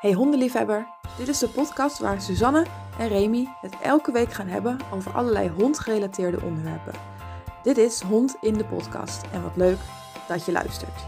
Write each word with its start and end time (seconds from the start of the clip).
Hey 0.00 0.12
hondenliefhebber, 0.12 0.86
dit 1.18 1.28
is 1.28 1.38
de 1.38 1.48
podcast 1.48 1.98
waar 1.98 2.20
Suzanne 2.20 2.66
en 2.98 3.08
Remy 3.08 3.46
het 3.60 3.80
elke 3.80 4.12
week 4.12 4.32
gaan 4.32 4.46
hebben 4.46 4.78
over 4.92 5.12
allerlei 5.12 5.48
hondgerelateerde 5.48 6.40
onderwerpen. 6.42 6.92
Dit 7.62 7.76
is 7.78 8.00
Hond 8.00 8.36
in 8.40 8.54
de 8.54 8.64
podcast 8.64 9.26
en 9.32 9.42
wat 9.42 9.56
leuk 9.56 9.78
dat 10.28 10.44
je 10.44 10.52
luistert. 10.52 11.04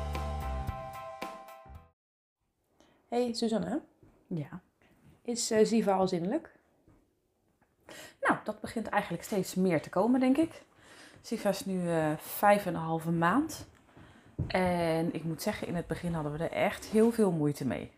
Hey 3.09 3.33
Suzanne, 3.33 3.81
Ja. 4.27 4.61
is 5.23 5.51
uh, 5.53 5.65
Ziva 5.65 5.93
al 5.93 6.09
zinnelijk? 6.09 6.51
Nou, 8.21 8.37
dat 8.45 8.61
begint 8.61 8.87
eigenlijk 8.87 9.23
steeds 9.25 9.55
meer 9.55 9.83
te 9.83 9.91
komen, 9.91 10.21
denk 10.21 10.37
ik. 10.37 10.63
Siva 11.21 11.49
is 11.49 11.65
nu 11.65 11.89
eh, 11.91 12.11
vijf 12.19 12.67
en 12.67 12.75
een 12.75 12.81
halve 12.81 13.11
maand. 13.11 13.67
En 14.47 15.15
ik 15.15 15.25
moet 15.25 15.43
zeggen, 15.43 15.67
in 15.67 15.75
het 15.77 15.87
begin 15.87 16.13
hadden 16.15 16.33
we 16.33 16.39
er 16.45 16.53
echt 16.53 16.85
heel 16.85 17.11
veel 17.13 17.31
moeite 17.31 17.67
mee. 17.67 17.91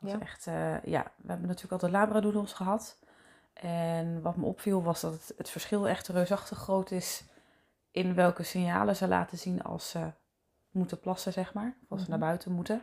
Ja. 0.00 0.20
echt, 0.20 0.46
eh, 0.46 0.82
ja, 0.84 1.02
we 1.16 1.28
hebben 1.28 1.46
natuurlijk 1.46 1.72
altijd 1.72 1.92
labradoodles 1.92 2.52
gehad. 2.52 2.98
En 3.52 4.22
wat 4.22 4.36
me 4.36 4.44
opviel 4.44 4.82
was 4.82 5.00
dat 5.00 5.12
het, 5.12 5.32
het 5.36 5.50
verschil 5.50 5.88
echt 5.88 6.08
reusachtig 6.08 6.58
groot 6.58 6.90
is 6.90 7.24
in 7.90 8.14
welke 8.14 8.42
signalen 8.42 8.96
ze 8.96 9.08
laten 9.08 9.38
zien 9.38 9.62
als 9.62 9.90
ze 9.90 10.10
moeten 10.70 11.00
plassen, 11.00 11.32
zeg 11.32 11.54
maar. 11.54 11.74
Of 11.82 11.90
als 11.90 12.00
ze 12.00 12.10
Mhm. 12.10 12.18
naar 12.18 12.28
buiten 12.28 12.52
moeten. 12.52 12.82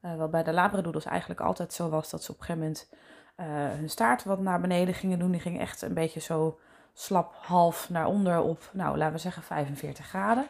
Eh 0.00 0.16
wat 0.16 0.30
bij 0.30 0.42
de 0.42 0.52
labradoodles 0.52 1.04
eigenlijk 1.04 1.40
altijd 1.40 1.72
zo 1.72 1.88
was 1.88 2.10
dat 2.10 2.22
ze 2.22 2.30
op 2.32 2.38
een 2.38 2.44
gegeven 2.44 2.66
moment 2.66 2.88
eh, 3.34 3.46
hun 3.78 3.90
staart 3.90 4.24
wat 4.24 4.40
naar 4.40 4.60
beneden 4.60 4.94
gingen 4.94 5.18
doen. 5.18 5.30
Die 5.30 5.40
gingen 5.40 5.60
echt 5.60 5.82
een 5.82 5.94
beetje 5.94 6.20
zo 6.20 6.58
slap 6.92 7.34
half 7.34 7.90
naar 7.90 8.06
onder 8.06 8.40
op, 8.40 8.70
nou 8.72 8.96
laten 8.96 9.14
we 9.14 9.18
zeggen 9.20 9.42
45 9.42 10.06
graden. 10.06 10.46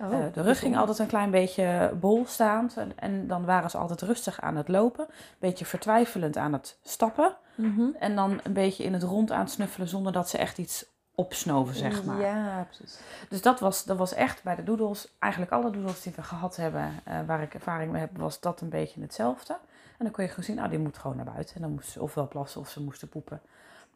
Oh, 0.00 0.12
Eh, 0.12 0.32
de 0.32 0.42
rug 0.42 0.58
ging 0.58 0.76
altijd 0.76 0.98
een 0.98 1.06
klein 1.06 1.30
beetje 1.30 1.92
bol 2.00 2.26
staand. 2.26 2.76
En, 2.76 2.92
en 2.96 3.26
dan 3.26 3.44
waren 3.44 3.70
ze 3.70 3.78
altijd 3.78 4.02
rustig 4.02 4.40
aan 4.40 4.56
het 4.56 4.68
lopen. 4.68 5.04
Een 5.08 5.14
beetje 5.38 5.64
vertwijfelend 5.64 6.36
aan 6.36 6.52
het 6.52 6.78
stappen. 6.82 7.36
Mhm. 7.54 7.86
En 7.98 8.16
dan 8.16 8.40
een 8.42 8.52
beetje 8.52 8.84
in 8.84 8.92
het 8.92 9.02
rond 9.02 9.32
aan 9.32 9.40
het 9.40 9.50
snuffelen 9.50 9.88
zonder 9.88 10.12
dat 10.12 10.28
ze 10.28 10.38
echt 10.38 10.58
iets 10.58 10.86
opsnoven, 11.14 11.74
zeg 11.74 12.04
maar. 12.04 12.20
Ja, 12.20 12.66
precies. 12.70 12.98
Dus 13.28 13.42
dat 13.42 13.60
was, 13.60 13.84
dat 13.84 13.96
was 13.96 14.12
echt 14.14 14.42
bij 14.42 14.54
de 14.54 14.64
doodles, 14.64 15.14
eigenlijk 15.18 15.52
alle 15.52 15.70
doodles 15.70 16.02
die 16.02 16.12
we 16.16 16.22
gehad 16.22 16.56
hebben, 16.56 16.90
eh, 17.04 17.18
waar 17.26 17.42
ik 17.42 17.54
ervaring 17.54 17.92
mee 17.92 18.00
heb, 18.00 18.18
was 18.18 18.40
dat 18.40 18.60
een 18.60 18.68
beetje 18.68 19.00
hetzelfde. 19.00 19.52
En 19.98 20.04
dan 20.04 20.10
kon 20.10 20.24
je 20.24 20.30
gewoon 20.30 20.44
zien, 20.44 20.58
ah, 20.58 20.70
die 20.70 20.78
moet 20.78 20.98
gewoon 20.98 21.16
naar 21.16 21.32
buiten. 21.32 21.54
En 21.54 21.60
dan 21.62 21.70
moest 21.70 21.90
ze 21.90 22.02
ofwel 22.02 22.28
plassen 22.28 22.60
of 22.60 22.68
ze 22.68 22.82
moesten 22.82 23.08
poepen. 23.08 23.40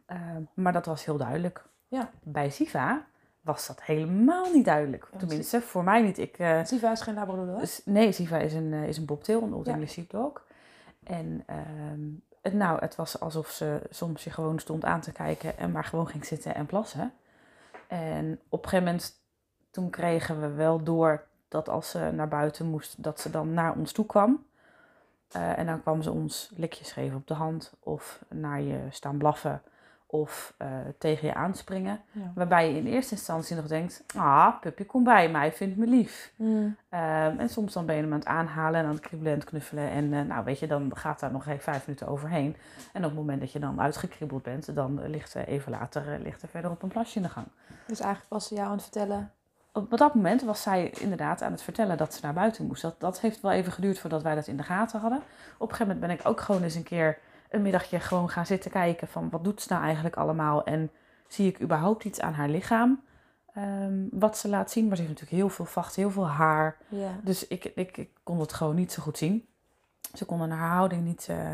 Eh, 0.07 0.19
maar 0.55 0.73
dat 0.73 0.87
was 0.87 1.05
heel 1.05 1.17
duidelijk. 1.17 1.65
Ja. 1.89 2.11
Bij 2.23 2.51
Siva 2.51 3.05
was 3.49 3.67
dat 3.67 3.83
helemaal 3.83 4.53
niet 4.53 4.65
duidelijk. 4.65 5.09
Ja, 5.13 5.19
Tenminste, 5.19 5.61
voor 5.61 5.85
mij 5.85 6.03
niet. 6.03 6.19
Ik, 6.19 6.39
eh, 6.39 6.65
Ziva 6.65 6.93
is 6.93 7.01
geen 7.01 7.15
labrador, 7.15 7.61
nee, 7.85 8.13
Siva 8.13 8.39
is 8.39 8.55
een, 8.55 8.73
eh, 8.73 8.89
is 8.89 8.97
een 8.97 9.05
bobtail, 9.05 9.43
een 9.43 9.55
Old. 9.55 9.67
English 9.67 9.93
Sheepdog. 9.93 10.45
En 11.05 11.43
ehm, 11.47 12.01
het, 12.43 12.53
nou, 12.53 12.81
het 12.81 12.97
was 12.97 13.21
alsof 13.21 13.49
ze 13.49 13.81
soms 13.91 14.25
je 14.25 14.31
gewoon 14.31 14.59
stond 14.59 14.85
aan 14.85 15.01
te 15.01 15.13
kijken 15.13 15.59
en 15.59 15.73
maar 15.73 15.85
gewoon 15.85 16.09
ging 16.09 16.25
zitten 16.25 16.55
en 16.55 16.67
plassen. 16.67 17.13
En 17.87 18.41
op 18.49 18.63
een 18.63 18.69
gegeven 18.69 18.93
moment, 18.93 19.13
toen 19.71 19.91
kregen 19.91 20.41
we 20.41 20.49
wel 20.49 20.83
door 20.83 21.27
dat 21.49 21.69
als 21.69 21.91
ze 21.91 22.11
naar 22.15 22.29
buiten 22.29 22.67
moest, 22.67 23.03
dat 23.03 23.21
ze 23.21 23.31
dan 23.31 23.55
naar 23.55 23.75
ons 23.75 23.93
toe 23.93 24.07
kwam. 24.07 24.47
Eh, 25.29 25.59
en 25.59 25.67
dan 25.67 25.83
kwam 25.83 26.03
ze 26.03 26.11
ons 26.11 26.51
likjes 26.57 26.93
geven 26.93 27.17
op 27.17 27.27
de 27.27 27.35
hand 27.35 27.73
of 27.81 28.25
naar 28.29 28.61
je 28.61 28.79
staan 28.91 29.19
blaffen 29.19 29.63
of 30.11 30.55
eh, 30.57 30.69
tegen 30.99 31.27
je 31.27 31.35
aanspringen. 31.35 32.01
Ja. 32.13 32.33
Waarbij 32.35 32.71
je 32.71 32.79
in 32.79 32.87
eerste 32.87 33.15
instantie 33.15 33.57
nog 33.57 33.67
denkt, 33.67 34.05
ah, 34.17 34.61
puppy, 34.61 34.85
kom 34.85 35.05
bij 35.05 35.31
mij, 35.31 35.53
vindt 35.53 35.77
me 35.77 35.87
lief. 35.87 36.33
Mm. 36.37 36.77
Ehm, 36.89 37.39
en 37.39 37.49
soms 37.49 37.73
dan 37.73 37.87
ben 37.87 37.97
je 37.97 38.03
hem 38.03 38.13
aan 38.13 38.19
het 38.19 38.29
aanhalen 38.29 38.81
en 38.81 38.87
aan 38.87 38.93
het 38.93 39.01
kriebelen 39.01 39.33
en 39.33 39.39
het 39.39 39.49
knuffelen. 39.49 39.91
En 39.91 40.13
eh, 40.13 40.21
nou 40.21 40.45
weet 40.45 40.59
je, 40.59 40.67
dan 40.67 40.97
gaat 40.97 41.21
daar 41.21 41.33
nog 41.33 41.47
even 41.47 41.63
vijf 41.63 41.87
minuten 41.87 42.09
overheen. 42.09 42.57
En 42.93 43.03
op 43.05 43.11
het 43.11 43.19
moment 43.19 43.41
dat 43.41 43.53
je 43.53 43.59
dan 43.59 43.81
uitgekriebeld 43.81 44.43
bent, 44.43 44.75
dan 44.75 45.03
eh, 45.03 45.09
ligt 45.09 45.35
er 45.35 45.47
even 45.47 45.73
later 45.73 46.19
ligt 46.23 46.43
er 46.43 46.49
verder 46.49 46.71
op 46.71 46.83
een 46.83 46.89
plasje 46.89 47.17
in 47.17 47.23
de 47.23 47.29
gang. 47.29 47.47
Dus 47.87 48.01
eigenlijk 48.01 48.33
was 48.33 48.49
ze 48.49 48.55
jou 48.55 48.67
aan 48.67 48.73
het 48.73 48.83
vertellen. 48.83 49.33
Op 49.73 49.97
dat 49.99 50.15
moment 50.15 50.43
was 50.43 50.63
zij 50.63 50.91
inderdaad 50.91 51.43
aan 51.43 51.53
het 51.53 51.63
vertellen 51.63 51.97
dat 51.97 52.15
ze 52.15 52.21
naar 52.23 52.33
buiten 52.33 52.67
moest. 52.67 52.83
Dat, 52.83 53.01
dat 53.01 53.21
heeft 53.21 53.41
wel 53.41 53.51
even 53.51 53.73
geduurd 53.73 53.99
voordat 53.99 54.23
wij 54.23 54.35
dat 54.35 54.47
in 54.47 54.57
de 54.57 54.63
gaten 54.63 55.01
hadden. 55.01 55.19
Op 55.19 55.71
een 55.71 55.77
gegeven 55.77 55.87
moment 55.87 56.01
ben 56.01 56.11
ik 56.11 56.27
ook 56.27 56.41
gewoon 56.41 56.63
eens 56.63 56.75
een 56.75 56.83
keer 56.83 57.19
een 57.49 57.63
middagje 57.63 58.01
gewoon 58.01 58.29
gaan 58.29 58.47
zitten 58.47 58.71
kijken 58.71 59.09
van 59.09 59.31
wat 59.31 59.45
doet 59.45 59.63
ze 59.63 59.73
nou 59.73 59.85
eigenlijk 59.85 60.17
allemaal. 60.17 60.65
En 60.65 60.91
zie 61.29 61.49
ik 61.49 61.61
überhaupt 61.61 62.05
iets 62.05 62.21
aan 62.21 62.33
haar 62.33 62.49
lichaam 62.49 63.03
ehm, 63.55 64.07
wat 64.11 64.39
ze 64.39 64.49
laat 64.49 64.71
zien. 64.71 64.87
Maar 64.87 64.97
ze 64.97 65.03
heeft 65.03 65.15
natuurlijk 65.15 65.43
heel 65.43 65.55
veel 65.57 65.65
vacht, 65.65 65.97
heel 65.97 66.11
veel 66.11 66.29
haar. 66.29 66.77
Ja. 66.89 67.21
Dus 67.23 67.47
ik, 67.47 67.65
ik, 67.65 67.97
ik 67.97 68.11
kon 68.23 68.41
het 68.41 68.53
gewoon 68.53 68.75
niet 68.75 68.93
zo 68.93 69.03
goed 69.03 69.19
zien. 69.19 69.49
Ze 70.15 70.25
konden 70.25 70.51
haar 70.51 70.71
houding 70.71 71.05
niet, 71.05 71.27
eh, 71.29 71.53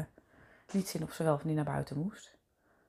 niet 0.73 0.89
zien 0.89 1.03
of 1.03 1.13
ze 1.13 1.23
wel 1.23 1.35
of 1.35 1.45
niet 1.45 1.57
naar 1.57 1.65
buiten 1.65 1.99
moest. 1.99 2.37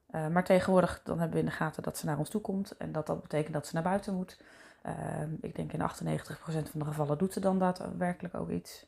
Eh, 0.08 0.28
maar 0.28 0.44
tegenwoordig 0.44 1.02
dan 1.04 1.20
hebben 1.20 1.38
we 1.38 1.44
in 1.44 1.50
de 1.50 1.56
gaten 1.56 1.84
dat 1.84 1.98
ze 1.98 2.06
naar 2.06 2.18
ons 2.18 2.30
toe 2.30 2.42
komt. 2.42 2.78
En 2.78 2.92
dat 2.92 3.08
dat 3.08 3.22
betekent 3.22 3.54
dat 3.54 3.68
ze 3.68 3.74
naar 3.74 3.84
buiten 3.84 4.14
moet. 4.14 4.38
Ehm, 4.82 5.30
ik 5.42 5.56
denk 5.56 5.74
in 5.74 5.82
98% 5.82 6.70
van 6.70 6.80
de 6.80 6.86
gevallen 6.86 7.18
doet 7.18 7.34
ze 7.34 7.40
dan 7.40 7.60
daadwerkelijk 7.60 8.36
ook 8.36 8.50
iets. 8.50 8.86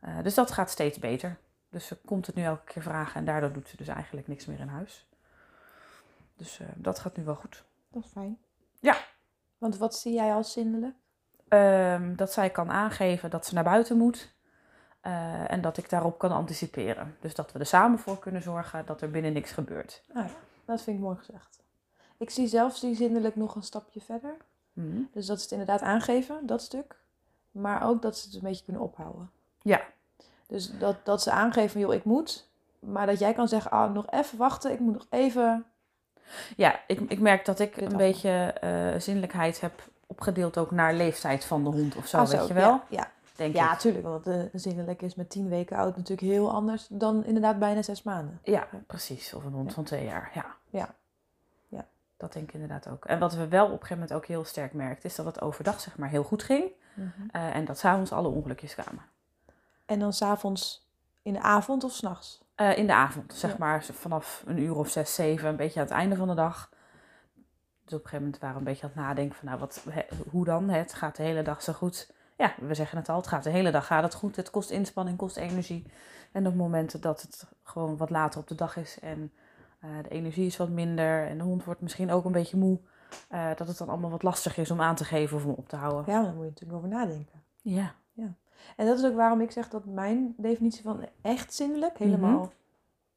Eh, 0.00 0.22
dus 0.22 0.34
dat 0.34 0.52
gaat 0.52 0.70
steeds 0.70 0.98
beter. 0.98 1.38
Dus 1.76 1.86
ze 1.86 1.96
komt 2.04 2.26
het 2.26 2.34
nu 2.34 2.42
elke 2.42 2.64
keer 2.64 2.82
vragen 2.82 3.14
en 3.20 3.24
daardoor 3.24 3.52
doet 3.52 3.68
ze 3.68 3.76
dus 3.76 3.88
eigenlijk 3.88 4.28
niks 4.28 4.46
meer 4.46 4.60
in 4.60 4.68
huis. 4.68 5.06
Dus 6.36 6.60
eh, 6.60 6.66
dat 6.74 6.98
gaat 6.98 7.16
nu 7.16 7.24
wel 7.24 7.34
goed. 7.34 7.64
Dat 7.90 8.04
is 8.04 8.10
fijn. 8.10 8.38
Ja. 8.80 8.96
Want 9.58 9.76
wat 9.76 9.94
zie 9.96 10.14
jij 10.14 10.32
als 10.34 10.52
zindelijk? 10.52 10.94
Ehm, 11.48 12.14
dat 12.14 12.32
zij 12.32 12.50
kan 12.50 12.70
aangeven 12.70 13.30
dat 13.30 13.46
ze 13.46 13.54
naar 13.54 13.64
buiten 13.64 13.96
moet. 13.96 14.34
eh, 15.00 15.50
en 15.50 15.60
dat 15.60 15.76
ik 15.76 15.90
daarop 15.90 16.18
kan 16.18 16.32
anticiperen. 16.32 17.16
Dus 17.20 17.34
dat 17.34 17.52
we 17.52 17.58
er 17.58 17.66
samen 17.66 17.98
voor 17.98 18.18
kunnen 18.18 18.42
zorgen 18.42 18.86
dat 18.86 19.00
er 19.02 19.10
binnen 19.10 19.32
niks 19.32 19.52
gebeurt. 19.52 20.02
Ah 20.14 20.26
ja, 20.26 20.34
dat 20.64 20.82
vind 20.82 20.96
ik 20.96 21.02
mooi 21.02 21.16
gezegd. 21.16 21.62
Ik 22.16 22.30
zie 22.30 22.46
zelfs 22.46 22.80
die 22.80 22.94
zindelijk 22.94 23.36
nog 23.36 23.54
een 23.54 23.62
stapje 23.62 24.00
verder. 24.00 24.36
Mhm. 24.72 25.00
Dus 25.12 25.26
dat 25.26 25.36
ze 25.36 25.42
het 25.42 25.52
inderdaad 25.52 25.82
aangeven, 25.82 26.46
dat 26.46 26.62
stuk. 26.62 26.96
Maar 27.50 27.82
ook 27.88 28.02
dat 28.02 28.18
ze 28.18 28.26
het 28.26 28.34
een 28.36 28.42
beetje 28.42 28.64
kunnen 28.64 28.82
ophouden. 28.82 29.30
Ja. 29.62 29.80
Dus 30.46 30.78
dat, 30.78 30.96
dat 31.04 31.22
ze 31.22 31.30
aangeven 31.30 31.70
van, 31.70 31.80
joh, 31.80 31.94
ik 31.94 32.04
moet. 32.04 32.48
Maar 32.78 33.06
dat 33.06 33.18
jij 33.18 33.32
kan 33.32 33.48
zeggen, 33.48 33.70
ah, 33.70 33.92
nog 33.92 34.10
even 34.10 34.38
wachten. 34.38 34.72
Ik 34.72 34.80
moet 34.80 34.92
nog 34.92 35.06
even... 35.10 35.64
Ja, 36.56 36.80
ik, 36.86 37.00
ik 37.00 37.20
merk 37.20 37.44
dat 37.44 37.58
ik 37.58 37.76
een 37.76 37.96
beetje 37.96 38.30
eh 38.60 39.00
zinnelijkheid 39.00 39.60
heb 39.60 39.72
opgedeeld 40.06 40.58
ook 40.58 40.70
naar 40.70 40.94
leeftijd 40.94 41.44
van 41.44 41.64
de 41.64 41.70
hond 41.70 41.96
of 41.96 42.06
zo, 42.06 42.16
Ah, 42.18 42.28
weet 42.28 42.48
je 42.48 42.54
wel? 42.54 42.70
Ja, 42.70 42.82
ja. 42.88 43.10
Denk 43.36 43.54
ja 43.54 43.72
ik. 43.72 43.78
tuurlijk. 43.78 44.04
Want 44.04 44.24
de, 44.24 44.48
zindelijk 44.52 45.02
is 45.02 45.14
met 45.14 45.30
tien 45.30 45.48
weken 45.48 45.76
oud 45.76 45.96
natuurlijk 45.96 46.28
heel 46.32 46.50
anders 46.52 46.86
dan 46.90 47.24
inderdaad 47.24 47.58
bijna 47.58 47.82
zes 47.82 48.02
maanden. 48.02 48.40
Ja, 48.42 48.68
precies. 48.86 49.34
Of 49.34 49.44
een 49.44 49.52
hond 49.52 49.68
Ja. 49.68 49.74
van 49.74 49.84
twee 49.84 50.04
jaar, 50.04 50.30
ja. 50.34 50.44
Ja. 50.70 50.94
Ja. 51.68 51.86
Dat 52.16 52.32
denk 52.32 52.48
ik 52.48 52.54
inderdaad 52.54 52.88
ook. 52.88 53.04
En 53.04 53.18
wat 53.18 53.34
we 53.34 53.48
wel 53.48 53.64
op 53.64 53.70
een 53.72 53.76
gegeven 53.78 53.98
moment 53.98 54.12
ook 54.12 54.26
heel 54.26 54.44
sterk 54.44 54.72
merkten, 54.72 55.08
is 55.10 55.16
dat 55.16 55.26
het 55.26 55.40
overdag 55.40 55.80
zeg 55.80 55.98
maar 55.98 56.08
heel 56.08 56.22
goed 56.24 56.42
ging. 56.42 56.64
eh, 57.32 57.54
en 57.54 57.64
dat 57.64 57.78
s'avonds 57.78 58.12
alle 58.12 58.28
ongelukjes 58.28 58.74
kwamen. 58.74 59.02
En 59.86 59.98
dan 59.98 60.12
s'avonds 60.12 60.88
in 61.22 61.32
de 61.32 61.40
avond 61.40 61.84
of 61.84 61.92
s'nachts? 61.92 62.44
Eh, 62.54 62.78
in 62.78 62.86
de 62.86 62.94
avond, 62.94 63.34
zeg 63.34 63.50
Ja. 63.50 63.56
maar 63.58 63.84
vanaf 63.84 64.42
een 64.46 64.58
uur 64.58 64.76
of 64.76 64.88
zes, 64.88 65.14
zeven, 65.14 65.48
een 65.48 65.56
beetje 65.56 65.80
aan 65.80 65.86
het 65.86 65.94
einde 65.94 66.16
van 66.16 66.28
de 66.28 66.34
dag. 66.34 66.70
Dus 67.84 67.94
op 67.94 68.04
een 68.04 68.08
gegeven 68.08 68.18
moment 68.24 68.38
waren 68.38 68.54
we 68.56 68.60
een 68.62 68.66
beetje 68.72 68.82
aan 68.82 68.92
het 68.94 69.00
nadenken 69.00 69.36
van, 69.36 69.48
nou, 69.48 69.58
wat, 69.58 69.84
hoe 70.30 70.44
dan? 70.44 70.68
Het 70.68 70.94
gaat 70.94 71.16
de 71.16 71.22
hele 71.22 71.42
dag 71.42 71.62
zo 71.62 71.72
goed. 71.72 72.12
Ja, 72.36 72.54
we 72.60 72.74
zeggen 72.74 72.98
het 72.98 73.08
al, 73.08 73.16
het 73.16 73.26
gaat 73.26 73.42
de 73.44 73.50
hele 73.50 73.70
dag 73.70 73.86
gaat 73.86 74.02
het 74.02 74.14
goed. 74.14 74.36
Het 74.36 74.50
kost 74.50 74.70
inspanning, 74.70 75.16
kost 75.18 75.36
energie. 75.36 75.86
En 76.32 76.46
op 76.46 76.54
momenten 76.54 77.00
dat 77.00 77.22
het 77.22 77.46
gewoon 77.62 77.96
wat 77.96 78.10
later 78.10 78.40
op 78.40 78.48
de 78.48 78.54
dag 78.54 78.76
is 78.76 78.98
en 79.00 79.32
eh, 79.80 79.90
de 80.02 80.08
energie 80.08 80.46
is 80.46 80.56
wat 80.56 80.68
minder 80.68 81.26
en 81.26 81.38
de 81.38 81.44
hond 81.44 81.64
wordt 81.64 81.80
misschien 81.80 82.10
ook 82.10 82.24
een 82.24 82.32
beetje 82.32 82.56
moe, 82.56 82.78
eh, 83.28 83.48
dat 83.56 83.68
het 83.68 83.78
dan 83.78 83.88
allemaal 83.88 84.10
wat 84.10 84.22
lastig 84.22 84.56
is 84.56 84.70
om 84.70 84.80
aan 84.80 84.94
te 84.94 85.04
geven 85.04 85.36
of 85.36 85.44
om 85.44 85.50
op 85.54 85.68
te 85.68 85.76
houden. 85.76 86.12
Ja, 86.14 86.22
daar 86.22 86.32
moet 86.34 86.42
je 86.44 86.48
natuurlijk 86.50 86.78
over 86.78 86.88
nadenken. 86.88 87.42
Ja. 87.62 87.94
En 88.76 88.86
dat 88.86 88.98
is 88.98 89.04
ook 89.04 89.14
waarom 89.14 89.40
ik 89.40 89.50
zeg 89.50 89.68
dat 89.68 89.84
mijn 89.84 90.34
definitie 90.36 90.82
van 90.82 91.00
echt 91.22 91.54
zindelijk, 91.54 91.98
helemaal 91.98 92.52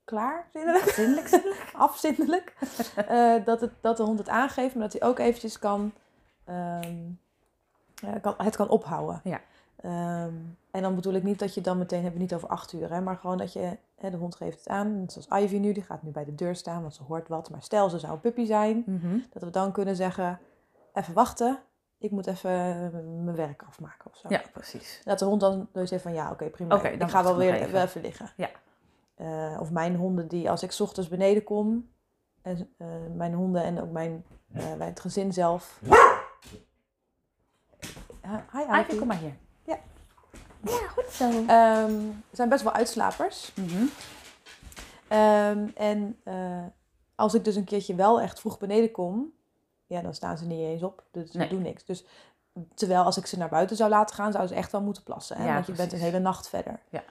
klaar 0.03 0.47
zindelijk, 0.53 0.89
Zindelijk, 1.00 1.71
afzindelijk, 1.74 2.53
eh, 2.95 3.45
dat, 3.45 3.62
het, 3.62 3.71
dat 3.81 3.97
de 3.97 4.03
hond 4.03 4.19
het 4.19 4.30
aangeeft, 4.30 4.75
maar 4.75 4.89
dat 4.89 5.00
hij 5.00 5.09
ook 5.09 5.19
eventjes 5.19 5.59
kan, 5.59 5.91
ehm, 6.45 6.95
eh, 8.03 8.13
kan 8.21 8.33
het 8.38 8.56
kan 8.56 8.69
ophouden. 8.69 9.21
Ja. 9.24 9.39
Ehm, 9.75 10.33
en 10.71 10.81
dan 10.81 10.95
bedoel 10.95 11.13
ik 11.13 11.24
niet 11.24 11.39
dat 11.39 11.53
je 11.53 11.62
dan 11.62 11.77
meteen, 11.77 12.01
hebben 12.01 12.18
we 12.18 12.24
niet 12.24 12.33
over 12.33 12.47
acht 12.50 12.74
uur, 12.74 12.89
hè, 12.94 13.01
maar 13.01 13.15
gewoon 13.18 13.38
dat 13.38 13.53
je, 13.53 13.77
hè, 13.95 14.09
de 14.09 14.18
hond 14.18 14.35
geeft 14.35 14.57
het 14.57 14.68
aan, 14.68 15.03
zoals 15.07 15.44
Ivy 15.44 15.57
nu, 15.57 15.74
die 15.74 15.83
gaat 15.83 16.03
nu 16.03 16.12
bij 16.12 16.25
de 16.25 16.35
deur 16.35 16.56
staan, 16.56 16.81
want 16.81 16.94
ze 16.95 17.03
hoort 17.03 17.27
wat. 17.27 17.50
Maar 17.50 17.62
stel 17.62 17.89
ze 17.89 18.00
zou 18.00 18.13
een 18.13 18.19
puppy 18.19 18.45
zijn, 18.45 18.83
Mhm. 18.85 19.18
dat 19.30 19.44
we 19.44 19.50
dan 19.50 19.71
kunnen 19.71 19.95
zeggen, 19.95 20.39
even 20.94 21.13
wachten, 21.13 21.59
ik 21.99 22.11
moet 22.11 22.27
even 22.27 22.51
eh, 22.51 23.23
mijn 23.23 23.35
werk 23.35 23.63
afmaken 23.67 24.11
of 24.11 24.17
zo. 24.17 24.27
Ja, 24.29 24.41
precies. 24.53 25.01
Dat 25.03 25.19
de 25.19 25.25
hond 25.25 25.41
dan 25.41 25.69
dus 25.71 25.89
zegt 25.89 26.01
van 26.01 26.13
ja, 26.13 26.31
oké, 26.31 26.45
prima. 26.45 26.83
Ik 26.83 26.99
dan 26.99 27.09
ga 27.09 27.23
wel 27.23 27.31
ik 27.31 27.37
weer 27.37 27.51
wel 27.51 27.61
even. 27.61 27.81
even 27.81 28.01
liggen. 28.01 28.31
Ja. 28.35 28.49
Eh, 29.15 29.57
of 29.59 29.71
mijn 29.71 29.95
honden 29.95 30.27
die, 30.27 30.49
als 30.49 30.63
ik 30.63 30.71
's 30.71 30.79
ochtends 30.79 31.09
beneden 31.09 31.43
kom, 31.43 31.89
en 32.41 32.73
eh, 32.77 32.87
mijn 33.15 33.33
honden 33.33 33.63
en 33.63 33.81
ook 33.81 33.91
mijn, 33.91 34.25
bij 34.47 34.87
het 34.87 34.99
gezin 34.99 35.33
zelf. 35.33 35.79
Ja, 38.21 38.45
hi, 38.51 38.81
Ivy, 38.81 38.97
kom 38.97 39.07
maar 39.07 39.17
hier. 39.17 39.37
Ja. 39.63 39.79
Ja, 40.63 40.87
goed 40.87 41.07
zo. 41.11 41.29
Ehm, 41.47 41.93
zijn 42.31 42.49
best 42.49 42.63
wel 42.63 42.73
uitslapers. 42.73 43.53
Mhm. 43.55 43.85
Ehm, 45.07 45.67
en 45.75 46.21
als 47.15 47.33
ik 47.33 47.43
dus 47.43 47.55
een 47.55 47.63
keertje 47.63 47.95
wel 47.95 48.21
echt 48.21 48.39
vroeg 48.39 48.57
beneden 48.57 48.91
kom, 48.91 49.33
ja, 49.89 50.01
dan 50.01 50.13
staan 50.13 50.38
ze 50.38 50.45
niet 50.45 50.59
eens 50.59 50.83
op. 50.83 51.03
Dus 51.12 51.31
Nee. 51.31 51.47
ze 51.47 51.53
doen 51.53 51.63
niks. 51.63 51.86
Dus 51.86 52.06
terwijl 52.74 53.03
als 53.03 53.18
ik 53.18 53.25
ze 53.25 53.38
naar 53.38 53.50
buiten 53.50 53.75
zou 53.75 53.89
laten 53.89 54.15
gaan, 54.15 54.31
zou 54.31 54.47
ze 54.47 54.56
echt 54.56 54.71
wel 54.71 54.81
moeten 54.81 55.03
plassen. 55.03 55.38
Hè? 55.38 55.45
Ja, 55.45 55.53
Want 55.53 55.65
je 55.65 55.74
bent 55.74 55.94
een 55.94 56.00
hele 56.00 56.19
nacht 56.19 56.50
verder. 56.50 56.80
Ja. 56.89 57.03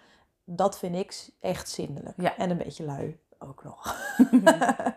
Dat 0.45 0.79
vind 0.79 0.95
ik 0.97 1.31
echt 1.41 1.69
zindelijk. 1.69 2.15
Ja. 2.21 2.37
En 2.37 2.51
een 2.51 2.57
beetje 2.57 2.85
lui 2.85 3.19
ook 3.39 3.65
nog. 3.65 3.97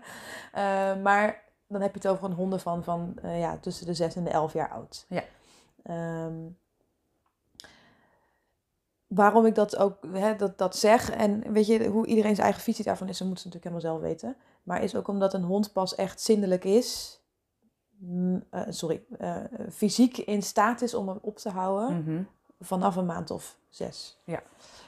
Eh, 0.52 0.96
maar 1.02 1.44
dan 1.68 1.82
heb 1.82 1.92
je 1.94 2.00
het 2.00 2.08
over 2.08 2.26
een 2.26 2.36
honden 2.36 2.60
van, 2.60 2.84
van 2.84 3.14
eh, 3.22 3.40
ja, 3.40 3.58
tussen 3.58 3.86
de 3.86 3.94
6 3.94 4.16
en 4.16 4.24
de 4.24 4.30
11 4.30 4.54
jaar 4.54 4.70
oud. 4.70 5.06
Ja. 5.10 5.24
Ehm, 5.84 6.36
waarom 9.08 9.46
ik 9.46 9.56
dat 9.56 9.78
ook 9.78 9.98
hè, 10.12 10.36
dat, 10.36 10.58
dat 10.58 10.76
zeg 10.76 11.10
en 11.10 11.52
weet 11.54 11.68
je 11.68 11.88
hoe 11.88 12.06
iedereen 12.06 12.34
zijn 12.36 12.46
eigen 12.46 12.64
visie 12.64 12.86
daarvan 12.86 13.08
is, 13.10 13.18
dat 13.18 13.28
moeten 13.28 13.44
ze 13.44 13.56
natuurlijk 13.58 13.76
helemaal 13.84 14.00
zelf 14.02 14.12
weten. 14.12 14.36
Maar 14.64 14.84
is 14.84 14.96
ook 14.96 15.08
omdat 15.08 15.34
een 15.34 15.44
hond 15.44 15.74
pas 15.74 15.96
echt 15.96 16.22
zindelijk 16.22 16.64
is, 16.64 17.21
mm, 18.02 18.44
eh, 18.50 18.62
sorry, 18.70 19.04
eh, 19.20 19.36
fysiek 19.72 20.18
in 20.18 20.44
staat 20.44 20.82
is 20.82 20.94
om 20.94 21.08
hem 21.08 21.18
op 21.22 21.38
te 21.38 21.50
houden 21.50 21.98
Mhm. 22.04 22.22
vanaf 22.62 22.96
een 22.96 23.06
maand 23.06 23.32
of 23.32 23.56
zes. 23.70 24.18
Ja. 24.24 24.42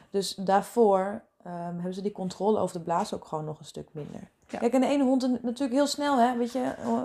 Dus 0.09 0.35
daarvoor 0.35 1.21
ehm, 1.43 1.73
hebben 1.73 1.93
ze 1.93 2.01
die 2.01 2.11
controle 2.11 2.59
over 2.59 2.77
de 2.77 2.83
blaas 2.83 3.13
ook 3.13 3.25
gewoon 3.25 3.45
nog 3.45 3.59
een 3.59 3.65
stuk 3.65 3.87
minder. 3.91 4.21
Ja. 4.47 4.59
Kijk, 4.59 4.73
en 4.73 4.81
de 4.81 4.87
ene 4.87 5.03
hond 5.03 5.41
natuurlijk 5.43 5.73
heel 5.73 5.87
snel, 5.87 6.17
hè, 6.19 6.37
weet 6.37 6.51
je. 6.51 6.73
oh, 6.85 7.03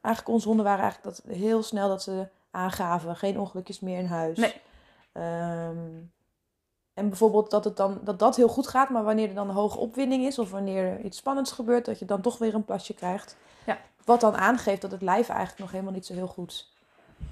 Eigenlijk 0.00 0.34
onze 0.34 0.46
honden 0.48 0.64
waren 0.66 0.82
eigenlijk 0.82 1.16
dat 1.16 1.36
heel 1.36 1.62
snel 1.62 1.88
dat 1.88 2.02
ze 2.02 2.26
aangaven, 2.50 3.16
geen 3.16 3.38
ongelukjes 3.40 3.80
meer 3.80 3.98
in 3.98 4.06
huis. 4.06 4.38
Nee. 4.38 4.60
Ehm, 5.12 5.76
en 6.94 7.08
bijvoorbeeld 7.08 7.50
dat, 7.50 7.64
het 7.64 7.76
dan, 7.76 7.98
dat 8.04 8.18
dat 8.18 8.36
heel 8.36 8.48
goed 8.48 8.66
gaat, 8.66 8.90
maar 8.90 9.04
wanneer 9.04 9.28
er 9.28 9.34
dan 9.34 9.48
een 9.48 9.54
hoge 9.54 9.78
opwinding 9.78 10.24
is 10.24 10.38
of 10.38 10.50
wanneer 10.50 10.84
er 10.84 11.00
iets 11.00 11.18
spannends 11.18 11.52
gebeurt, 11.52 11.84
dat 11.84 11.98
je 11.98 12.04
dan 12.04 12.20
toch 12.20 12.38
weer 12.38 12.54
een 12.54 12.64
plasje 12.64 12.94
krijgt. 12.94 13.36
Ja. 13.66 13.78
Wat 14.08 14.20
dan 14.20 14.36
aangeeft 14.36 14.80
dat 14.82 14.90
het 14.90 15.02
lijf 15.02 15.28
eigenlijk 15.28 15.58
nog 15.60 15.70
helemaal 15.70 15.92
niet 15.92 16.06
zo 16.06 16.12
heel 16.14 16.26
goed 16.26 16.72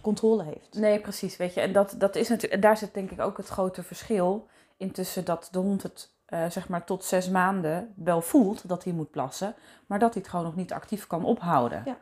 controle 0.00 0.42
heeft. 0.42 0.74
Nee, 0.74 1.00
precies, 1.00 1.36
weet 1.36 1.54
je. 1.54 1.60
En 1.60 1.72
dat, 1.72 1.94
dat 1.98 2.16
is 2.16 2.28
natuurlijk, 2.28 2.52
en 2.54 2.60
daar 2.60 2.76
zit 2.76 2.94
denk 2.94 3.10
ik 3.10 3.20
ook 3.20 3.36
het 3.36 3.48
grote 3.48 3.82
verschil 3.82 4.46
in 4.76 4.92
tussen 4.92 5.24
dat 5.24 5.48
de 5.50 5.58
hond 5.58 5.82
het 5.82 6.10
eh, 6.26 6.50
zeg 6.50 6.68
maar 6.68 6.84
tot 6.84 7.04
zes 7.04 7.28
maanden 7.30 7.92
wel 7.96 8.20
voelt 8.20 8.68
dat 8.68 8.84
hij 8.84 8.92
moet 8.92 9.10
plassen, 9.10 9.54
maar 9.86 9.98
dat 9.98 10.12
hij 10.12 10.22
het 10.22 10.30
gewoon 10.30 10.44
nog 10.44 10.56
niet 10.56 10.72
actief 10.72 11.06
kan 11.06 11.24
ophouden. 11.24 11.82
Ja. 11.84 11.96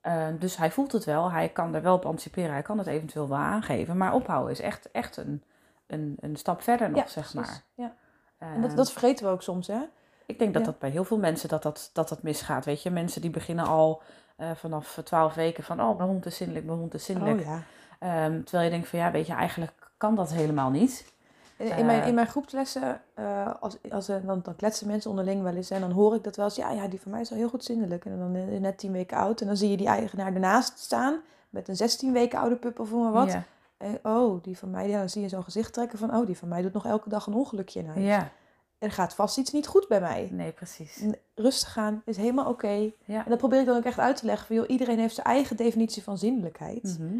Eh, 0.00 0.26
dus 0.38 0.56
hij 0.56 0.70
voelt 0.70 0.92
het 0.92 1.04
wel, 1.04 1.30
hij 1.30 1.48
kan 1.48 1.74
er 1.74 1.82
wel 1.82 1.94
op 1.94 2.06
anticiperen, 2.06 2.52
hij 2.52 2.62
kan 2.62 2.78
het 2.78 2.86
eventueel 2.86 3.28
wel 3.28 3.38
aangeven, 3.38 3.96
maar 3.96 4.12
ophouden 4.14 4.52
is 4.52 4.60
echt, 4.60 4.90
echt 4.90 5.16
een, 5.16 5.42
een, 5.86 6.16
een 6.20 6.36
stap 6.36 6.62
verder 6.62 6.90
nog, 6.90 6.98
Ja, 6.98 7.06
zeg 7.06 7.30
precies. 7.30 7.50
maar. 7.50 7.62
Ja. 7.86 7.94
Eh, 8.38 8.54
En 8.54 8.62
dat, 8.62 8.76
dat 8.76 8.92
vergeten 8.92 9.26
we 9.26 9.32
ook 9.32 9.42
soms, 9.42 9.66
hè? 9.66 9.80
Ik 10.26 10.38
denk 10.38 10.52
dat 10.54 10.64
ja. 10.64 10.70
dat 10.70 10.78
bij 10.78 10.90
heel 10.90 11.04
veel 11.04 11.18
mensen 11.18 11.48
dat 11.48 11.62
dat, 11.62 11.90
dat, 11.92 12.08
dat 12.08 12.22
misgaat, 12.22 12.64
weet 12.64 12.82
je. 12.82 12.90
Mensen 12.90 13.20
die 13.20 13.30
beginnen 13.30 13.66
al 13.66 14.02
eh, 14.36 14.50
vanaf 14.54 15.00
twaalf 15.04 15.34
weken 15.34 15.64
van, 15.64 15.80
oh, 15.80 15.96
mijn 15.96 16.08
hond 16.08 16.26
is 16.26 16.36
zindelijk, 16.36 16.66
mijn 16.66 16.78
hond 16.78 16.94
is 16.94 17.04
zindelijk. 17.04 17.40
Oh 17.40 17.46
ja. 17.46 17.62
Ehm, 17.98 18.42
terwijl 18.42 18.64
je 18.64 18.70
denkt 18.70 18.88
van 18.88 18.98
ja, 18.98 19.10
weet 19.10 19.26
je, 19.26 19.32
eigenlijk 19.32 19.90
kan 19.96 20.14
dat 20.14 20.32
helemaal 20.32 20.70
niet. 20.70 21.14
In, 21.56 21.76
in 21.76 21.86
mijn, 21.86 22.00
Eh. 22.00 22.08
in 22.08 22.14
mijn 22.14 22.26
groepslessen, 22.26 23.00
eh, 23.14 23.50
als, 23.60 23.76
als, 23.90 24.06
dan, 24.06 24.40
dan 24.42 24.56
kletsen 24.56 24.86
mensen 24.86 25.10
onderling 25.10 25.42
wel 25.42 25.54
eens 25.54 25.70
en 25.70 25.80
dan 25.80 25.90
hoor 25.90 26.14
ik 26.14 26.24
dat 26.24 26.36
wel 26.36 26.44
eens. 26.44 26.56
Ja, 26.56 26.70
ja, 26.70 26.88
die 26.88 27.00
van 27.00 27.10
mij 27.10 27.20
is 27.20 27.30
al 27.30 27.36
heel 27.36 27.48
goed 27.48 27.64
zindelijk. 27.64 28.04
En 28.04 28.18
dan 28.18 28.34
eh, 28.34 28.60
net 28.60 28.78
10 28.78 28.92
weken 28.92 29.16
oud. 29.16 29.40
En 29.40 29.46
dan 29.46 29.56
zie 29.56 29.70
je 29.70 29.76
die 29.76 29.86
eigenaar 29.86 30.34
ernaast 30.34 30.78
staan 30.78 31.20
met 31.50 31.68
een 31.68 31.76
16 31.76 32.12
weken 32.12 32.38
oude 32.38 32.56
pup 32.56 32.80
of 32.80 32.92
maar 32.92 33.12
wat. 33.12 33.32
Ja. 33.32 33.42
En, 33.76 33.98
oh, 34.02 34.42
die 34.42 34.58
van 34.58 34.70
mij, 34.70 34.88
ja, 34.88 34.98
dan 34.98 35.08
zie 35.08 35.22
je 35.22 35.28
zo'n 35.28 35.44
gezicht 35.44 35.72
trekken 35.72 35.98
van, 35.98 36.14
oh, 36.16 36.26
die 36.26 36.38
van 36.38 36.48
mij 36.48 36.62
doet 36.62 36.72
nog 36.72 36.86
elke 36.86 37.08
dag 37.08 37.26
een 37.26 37.34
ongelukje 37.34 37.80
in 37.80 37.86
huis. 37.86 38.04
ja, 38.04 38.30
Er 38.78 38.90
gaat 38.90 39.14
vast 39.14 39.38
iets 39.38 39.52
niet 39.52 39.66
goed 39.66 39.88
bij 39.88 40.00
mij. 40.00 40.28
nee, 40.32 40.52
precies. 40.52 41.02
Rustig 41.34 41.72
gaan 41.72 42.02
is 42.04 42.16
helemaal 42.16 42.48
oké. 42.48 42.90
Ja. 43.04 43.24
En 43.24 43.30
dat 43.30 43.38
probeer 43.38 43.60
ik 43.60 43.66
dan 43.66 43.76
ook 43.76 43.84
echt 43.84 43.98
uit 43.98 44.16
te 44.16 44.26
leggen. 44.26 44.46
Van, 44.46 44.56
joh, 44.56 44.68
iedereen 44.68 44.98
heeft 44.98 45.14
zijn 45.14 45.26
eigen 45.26 45.56
definitie 45.56 46.02
van 46.02 46.18
zindelijkheid. 46.18 46.98
Mhm. 46.98 47.16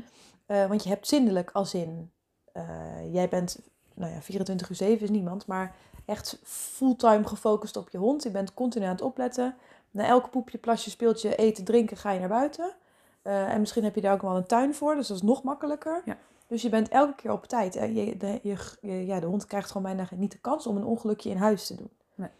Eh, 0.46 0.66
want 0.66 0.82
je 0.82 0.88
hebt 0.88 1.08
zindelijk 1.08 1.50
als 1.52 1.74
in, 1.74 2.10
eh, 2.52 3.12
jij 3.12 3.28
bent, 3.28 3.58
nou 3.94 4.12
ja, 4.12 4.20
24 4.20 4.68
uur 4.68 4.76
7 4.76 5.02
is 5.02 5.10
niemand, 5.10 5.46
maar 5.46 5.74
echt 6.04 6.38
fulltime 6.42 7.26
gefocust 7.26 7.76
op 7.76 7.90
je 7.90 7.98
hond. 7.98 8.22
Je 8.22 8.30
bent 8.30 8.54
continu 8.54 8.84
aan 8.84 8.90
het 8.90 9.02
opletten. 9.02 9.54
Na 9.90 10.06
elke 10.06 10.28
poepje, 10.28 10.58
plasje, 10.58 10.90
speeltje, 10.90 11.36
eten, 11.36 11.64
drinken 11.64 11.96
ga 11.96 12.10
je 12.10 12.20
naar 12.20 12.28
buiten. 12.28 12.74
Eh, 13.22 13.52
en 13.52 13.60
misschien 13.60 13.84
heb 13.84 13.94
je 13.94 14.00
daar 14.00 14.12
ook 14.12 14.22
wel 14.22 14.36
een 14.36 14.46
tuin 14.46 14.74
voor, 14.74 14.94
dus 14.94 15.06
dat 15.06 15.16
is 15.16 15.22
nog 15.22 15.42
makkelijker. 15.42 16.02
Ja. 16.04 16.16
Dus 16.46 16.62
je 16.62 16.68
bent 16.68 16.88
elke 16.88 17.14
keer 17.14 17.30
op 17.30 17.46
tijd. 17.46 17.76
Eh, 17.76 17.96
Je, 17.96 18.16
de, 18.16 18.40
je, 18.42 19.06
ja, 19.06 19.20
de 19.20 19.26
hond 19.26 19.46
krijgt 19.46 19.68
gewoon 19.70 19.82
bijna 19.96 20.08
niet 20.16 20.32
de 20.32 20.38
kans 20.38 20.66
om 20.66 20.76
een 20.76 20.84
ongelukje 20.84 21.30
in 21.30 21.36
huis 21.36 21.66
te 21.66 21.74
doen. 21.74 21.90
Nee. 22.14 22.30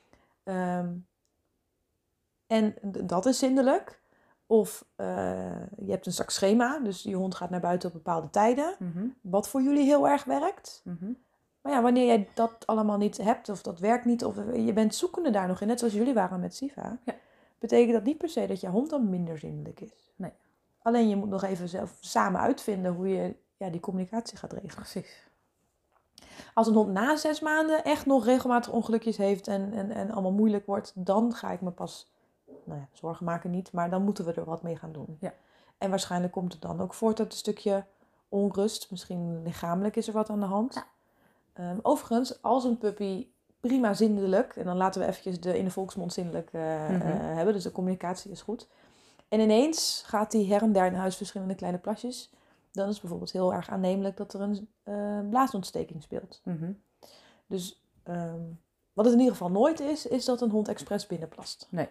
Ehm, 0.43 0.95
en 2.47 2.75
dat 3.07 3.27
is 3.27 3.39
zindelijk. 3.39 4.01
Of 4.47 4.85
eh, 4.97 5.07
je 5.77 5.91
hebt 5.91 6.07
een 6.07 6.13
strak 6.13 6.31
schema, 6.31 6.79
dus 6.79 7.03
je 7.03 7.15
hond 7.15 7.35
gaat 7.35 7.51
naar 7.51 7.61
buiten 7.61 7.89
op 7.89 7.95
bepaalde 7.95 8.31
tijden. 8.31 8.75
Mhm. 8.79 9.07
Wat 9.21 9.49
voor 9.49 9.63
jullie 9.63 9.85
heel 9.85 10.09
erg 10.09 10.25
werkt. 10.25 10.81
Mhm. 10.85 11.13
Maar 11.61 11.73
ja, 11.73 11.83
wanneer 11.83 12.07
jij 12.07 12.29
dat 12.35 12.67
allemaal 12.67 12.97
niet 12.97 13.17
hebt, 13.17 13.49
of 13.49 13.63
dat 13.63 13.79
werkt 13.79 14.05
niet, 14.05 14.25
of 14.25 14.37
je 14.55 14.73
bent 14.73 14.95
zoekende 14.95 15.31
daar 15.31 15.49
nog 15.49 15.61
in, 15.61 15.67
net 15.67 15.79
zoals 15.79 15.95
jullie 15.95 16.15
waren 16.15 16.41
met 16.41 16.55
Siva, 16.55 16.99
Ja. 17.05 17.15
betekent 17.59 17.93
dat 17.93 18.05
niet 18.05 18.19
per 18.19 18.29
se 18.29 18.47
dat 18.47 18.61
je 18.61 18.69
hond 18.69 18.91
dan 18.91 19.11
minder 19.11 19.39
zindelijk 19.39 19.81
is. 19.81 20.13
Nee. 20.17 20.33
Alleen 20.83 21.09
je 21.09 21.17
moet 21.17 21.29
nog 21.29 21.43
even 21.43 21.69
zelf 21.69 21.97
samen 22.01 22.41
uitvinden 22.41 22.93
hoe 22.95 23.09
je 23.09 23.35
ja, 23.57 23.71
die 23.71 23.81
communicatie 23.81 24.39
gaat 24.39 24.53
regelen. 24.53 24.75
Precies. 24.75 25.25
Als 26.55 26.67
een 26.67 26.75
hond 26.75 26.93
na 26.93 27.17
zes 27.17 27.41
maanden 27.41 27.85
echt 27.85 28.07
nog 28.07 28.25
regelmatig 28.25 28.73
ongelukjes 28.73 29.17
heeft 29.17 29.49
en, 29.49 29.73
en, 29.73 29.91
en 29.91 30.11
allemaal 30.11 30.33
moeilijk 30.33 30.67
wordt, 30.67 30.93
dan 30.95 31.35
ga 31.35 31.51
ik 31.51 31.61
me 31.61 31.71
pas, 31.71 32.13
nou 32.65 32.79
ja, 32.81 32.89
zorgen 32.93 33.25
maken 33.25 33.51
niet, 33.51 33.73
maar 33.73 33.91
dan 33.91 34.03
moeten 34.05 34.25
we 34.25 34.33
er 34.33 34.45
wat 34.45 34.63
mee 34.63 34.77
gaan 34.77 34.93
doen. 34.93 35.17
Ja. 35.21 35.35
En 35.79 35.91
waarschijnlijk 35.91 36.33
komt 36.33 36.53
het 36.53 36.63
dan 36.63 36.81
ook 36.81 36.95
voort 36.95 37.19
uit 37.21 37.33
een 37.33 37.39
stukje 37.39 37.85
onrust. 38.29 38.91
Misschien 38.91 39.43
lichamelijk 39.43 39.97
is 39.97 40.07
er 40.07 40.13
wat 40.13 40.31
aan 40.31 40.41
de 40.41 40.47
hand. 40.47 40.75
Ja. 40.75 40.87
Ehm, 41.53 41.79
overigens, 41.83 42.43
als 42.43 42.65
een 42.65 42.79
puppy 42.79 43.27
prima 43.61 43.95
zindelijk, 43.95 44.57
en 44.57 44.65
dan 44.65 44.77
laten 44.77 45.01
we 45.01 45.07
eventjes 45.07 45.41
de 45.41 45.59
in 45.59 45.65
de 45.65 45.71
volksmond 45.71 46.13
zindelijk 46.13 46.49
eh, 46.53 46.61
Mhm. 46.89 47.01
eh, 47.01 47.35
hebben, 47.35 47.55
dus 47.55 47.63
de 47.63 47.73
communicatie 47.73 48.31
is 48.31 48.43
goed. 48.43 48.69
En 49.29 49.41
ineens 49.41 50.03
gaat 50.07 50.33
hij 50.33 50.45
her 50.45 50.63
en 50.63 50.73
der 50.73 50.87
in 50.87 50.95
huis 50.95 51.17
verschillende 51.17 51.55
kleine 51.55 51.79
plasjes. 51.79 52.31
Dan 52.77 52.87
is 52.87 52.93
het 52.93 53.01
bijvoorbeeld 53.01 53.33
heel 53.33 53.53
erg 53.55 53.69
aannemelijk 53.69 54.17
dat 54.17 54.33
er 54.35 54.41
een 54.41 54.69
eh, 54.83 55.29
blaasontsteking 55.31 56.03
speelt. 56.03 56.41
Mhm. 56.45 56.73
Dus 57.47 57.83
ehm, 58.03 58.41
wat 58.93 59.05
het 59.05 59.15
in 59.15 59.21
ieder 59.21 59.37
geval 59.37 59.51
nooit 59.51 59.81
is, 59.81 60.07
is 60.07 60.25
dat 60.25 60.41
een 60.41 60.51
hond 60.51 60.69
expres 60.69 61.07
binnenplast. 61.07 61.67
Nee. 61.71 61.89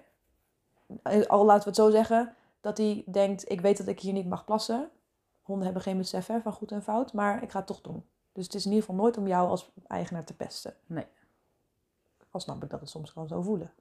Eh, 1.04 1.26
Al 1.26 1.46
laten 1.46 1.64
we 1.64 1.70
het 1.70 1.76
zo 1.76 1.90
zeggen, 1.90 2.36
dat 2.62 2.78
hij 2.78 3.04
denkt, 3.12 3.52
ik 3.52 3.62
weet 3.62 3.78
dat 3.78 3.88
ik 3.88 4.00
hier 4.00 4.14
niet 4.14 4.28
mag 4.28 4.46
plassen. 4.46 4.90
Honden 5.42 5.66
hebben 5.66 5.84
geen 5.84 5.98
besef 5.98 6.28
hè, 6.28 6.42
van 6.42 6.52
goed 6.54 6.72
en 6.72 6.84
fout, 6.84 7.14
maar 7.14 7.44
ik 7.44 7.52
ga 7.52 7.58
het 7.58 7.68
toch 7.68 7.82
doen. 7.82 8.06
Dus 8.32 8.46
het 8.46 8.54
is 8.54 8.66
in 8.66 8.72
ieder 8.72 8.86
geval 8.86 9.02
nooit 9.02 9.18
om 9.18 9.28
jou 9.28 9.50
als 9.50 9.72
eigenaar 9.88 10.24
te 10.24 10.34
pesten. 10.36 10.74
Nee. 10.86 11.06
Al 12.32 12.40
snap 12.40 12.64
ik 12.64 12.70
dat 12.70 12.80
het 12.80 12.90
soms 12.90 13.14
kan 13.14 13.28
zo 13.28 13.42
voelen. 13.42 13.72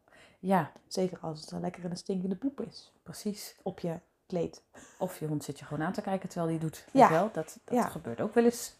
Ja, 0.40 0.73
Zeker 0.88 1.18
als 1.20 1.40
het 1.40 1.50
een 1.50 1.61
lekker 1.61 1.84
een 1.84 1.96
stinkende 1.96 2.37
poep 2.37 2.61
is 2.61 2.92
precies. 3.02 3.56
op 3.62 3.80
je 3.80 3.99
kleed. 4.26 4.62
Of 4.99 5.19
je 5.19 5.26
hond 5.26 5.45
zit 5.45 5.59
je 5.59 5.64
gewoon 5.64 5.87
aan 5.87 5.93
te 5.93 6.00
kijken 6.00 6.28
terwijl 6.28 6.50
hij 6.50 6.61
doet. 6.61 6.85
Ja. 6.93 7.09
Wel? 7.11 7.31
Dat, 7.33 7.59
dat 7.64 7.75
Ja. 7.75 7.87
gebeurt 7.88 8.21
ook 8.21 8.35
wel 8.35 8.45
eens. 8.45 8.75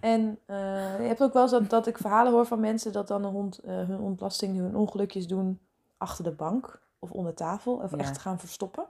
En 0.00 0.38
eh, 0.46 0.56
je 1.00 1.06
hebt 1.06 1.22
ook 1.22 1.32
wel 1.32 1.42
eens 1.42 1.50
dat, 1.50 1.70
dat 1.70 1.86
ik 1.86 1.98
verhalen 1.98 2.32
hoor 2.32 2.46
van 2.46 2.60
mensen 2.60 2.92
dat 2.92 3.08
dan 3.08 3.24
een 3.24 3.32
hond 3.32 3.58
eh, 3.58 3.74
hun 3.74 4.00
ontlasting, 4.00 4.56
hun 4.56 4.76
ongelukjes 4.76 5.26
doen 5.26 5.60
achter 5.96 6.24
de 6.24 6.30
bank 6.30 6.80
of 6.98 7.10
onder 7.10 7.34
tafel. 7.34 7.72
Of 7.74 7.90
Ja. 7.90 7.96
echt 7.98 8.18
gaan 8.18 8.38
verstoppen. 8.38 8.84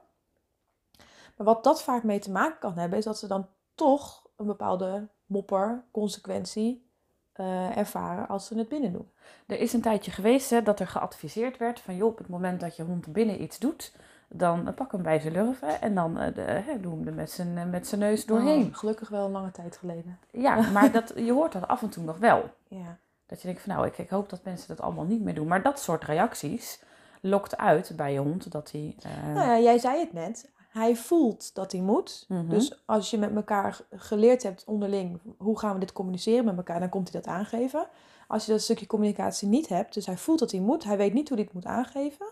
Maar 1.37 1.47
wat 1.47 1.65
dat 1.65 1.83
vaak 1.83 2.03
mee 2.03 2.19
te 2.19 2.31
maken 2.31 2.59
kan 2.59 2.79
hebben, 2.79 2.99
is 2.99 3.05
dat 3.05 3.19
ze 3.19 3.27
dan 3.27 3.47
toch 3.75 4.23
een 4.37 4.47
bepaalde 4.47 5.09
mopper, 5.27 5.85
consequentie 5.91 6.87
eh, 7.33 7.77
ervaren 7.77 8.29
als 8.29 8.47
ze 8.47 8.59
het 8.59 8.69
binnen 8.69 8.93
doen. 8.93 9.11
Er 9.47 9.59
is 9.59 9.73
een 9.73 9.81
tijdje 9.81 10.11
geweest 10.11 10.51
hè, 10.51 10.63
dat 10.63 10.81
er 10.81 10.87
geadviseerd 10.87 11.57
werd 11.57 11.81
van 11.81 11.97
joh, 11.97 12.09
op 12.09 12.19
het 12.19 12.29
moment 12.29 12.61
dat 12.61 12.77
je 12.77 12.83
hond 12.83 13.13
binnen 13.13 13.43
iets 13.43 13.59
doet, 13.59 13.93
dan 14.35 14.69
eh, 14.69 14.75
pak 14.75 14.93
hem 14.93 15.03
bij 15.03 15.21
zijn 15.21 15.33
lurven 15.33 15.81
en 15.81 15.95
dan 15.95 16.19
eh, 16.19 16.35
de, 16.35 16.79
doe 16.81 16.93
hem 16.97 17.07
er 17.07 17.15
met 17.15 17.31
zijn, 17.31 17.59
eh, 17.59 17.65
met 17.65 17.87
zijn 17.87 18.01
neus 18.01 18.27
doorheen. 18.27 18.67
Oh, 18.67 18.75
gelukkig 18.77 19.09
wel 19.09 19.25
een 19.25 19.31
lange 19.31 19.51
tijd 19.51 19.77
geleden. 19.77 20.19
Ja, 20.31 20.61
maar 20.73 20.93
dat, 20.93 21.13
je 21.17 21.33
hoort 21.33 21.53
dat 21.53 21.69
af 21.69 21.83
en 21.83 21.89
toe 21.89 22.05
nog 22.05 22.19
wel. 22.19 22.51
Ja. 22.69 22.99
Dat 23.27 23.41
je 23.41 23.47
denkt 23.47 23.63
van 23.63 23.75
nou, 23.75 23.87
ik, 23.87 23.99
ik 23.99 24.11
hoop 24.11 24.29
dat 24.29 24.45
mensen 24.45 24.69
dat 24.69 24.81
allemaal 24.81 25.05
niet 25.05 25.21
meer 25.23 25.35
doen. 25.35 25.47
Maar 25.47 25.63
dat 25.63 25.81
soort 25.81 26.05
reacties 26.05 26.83
lokt 27.21 27.57
uit 27.57 27.93
bij 27.97 28.13
je 28.13 28.19
hond 28.19 28.53
dat 28.53 28.71
hij... 28.71 28.97
eh, 29.03 29.35
Nou 29.35 29.47
ja, 29.49 29.59
jij 29.59 29.79
zei 29.79 29.99
het 30.01 30.13
net. 30.13 30.51
Hij 30.69 30.97
voelt 30.97 31.55
dat 31.55 31.73
hij 31.73 31.81
moet. 31.81 32.25
mhm. 32.29 32.49
Dus 32.49 32.83
als 32.87 33.11
je 33.11 33.19
met 33.19 33.35
elkaar 33.35 33.81
geleerd 33.95 34.43
hebt 34.43 34.65
onderling, 34.67 35.21
hoe 35.39 35.59
gaan 35.59 35.75
we 35.75 35.81
dit 35.81 35.93
communiceren 35.93 36.45
met 36.45 36.57
elkaar, 36.57 36.81
dan 36.81 36.89
komt 36.89 37.13
hij 37.13 37.21
dat 37.21 37.31
aangeven. 37.33 37.87
Als 38.29 38.47
je 38.47 38.53
dat 38.53 38.61
stukje 38.61 38.87
communicatie 38.87 39.49
niet 39.49 39.69
hebt, 39.69 39.95
dus 39.95 40.07
hij 40.07 40.17
voelt 40.17 40.39
dat 40.39 40.51
hij 40.51 40.61
moet, 40.61 40.85
hij 40.85 40.97
weet 40.97 41.13
niet 41.13 41.29
hoe 41.29 41.37
hij 41.37 41.47
het 41.47 41.55
moet 41.55 41.67
aangeven. 41.67 42.27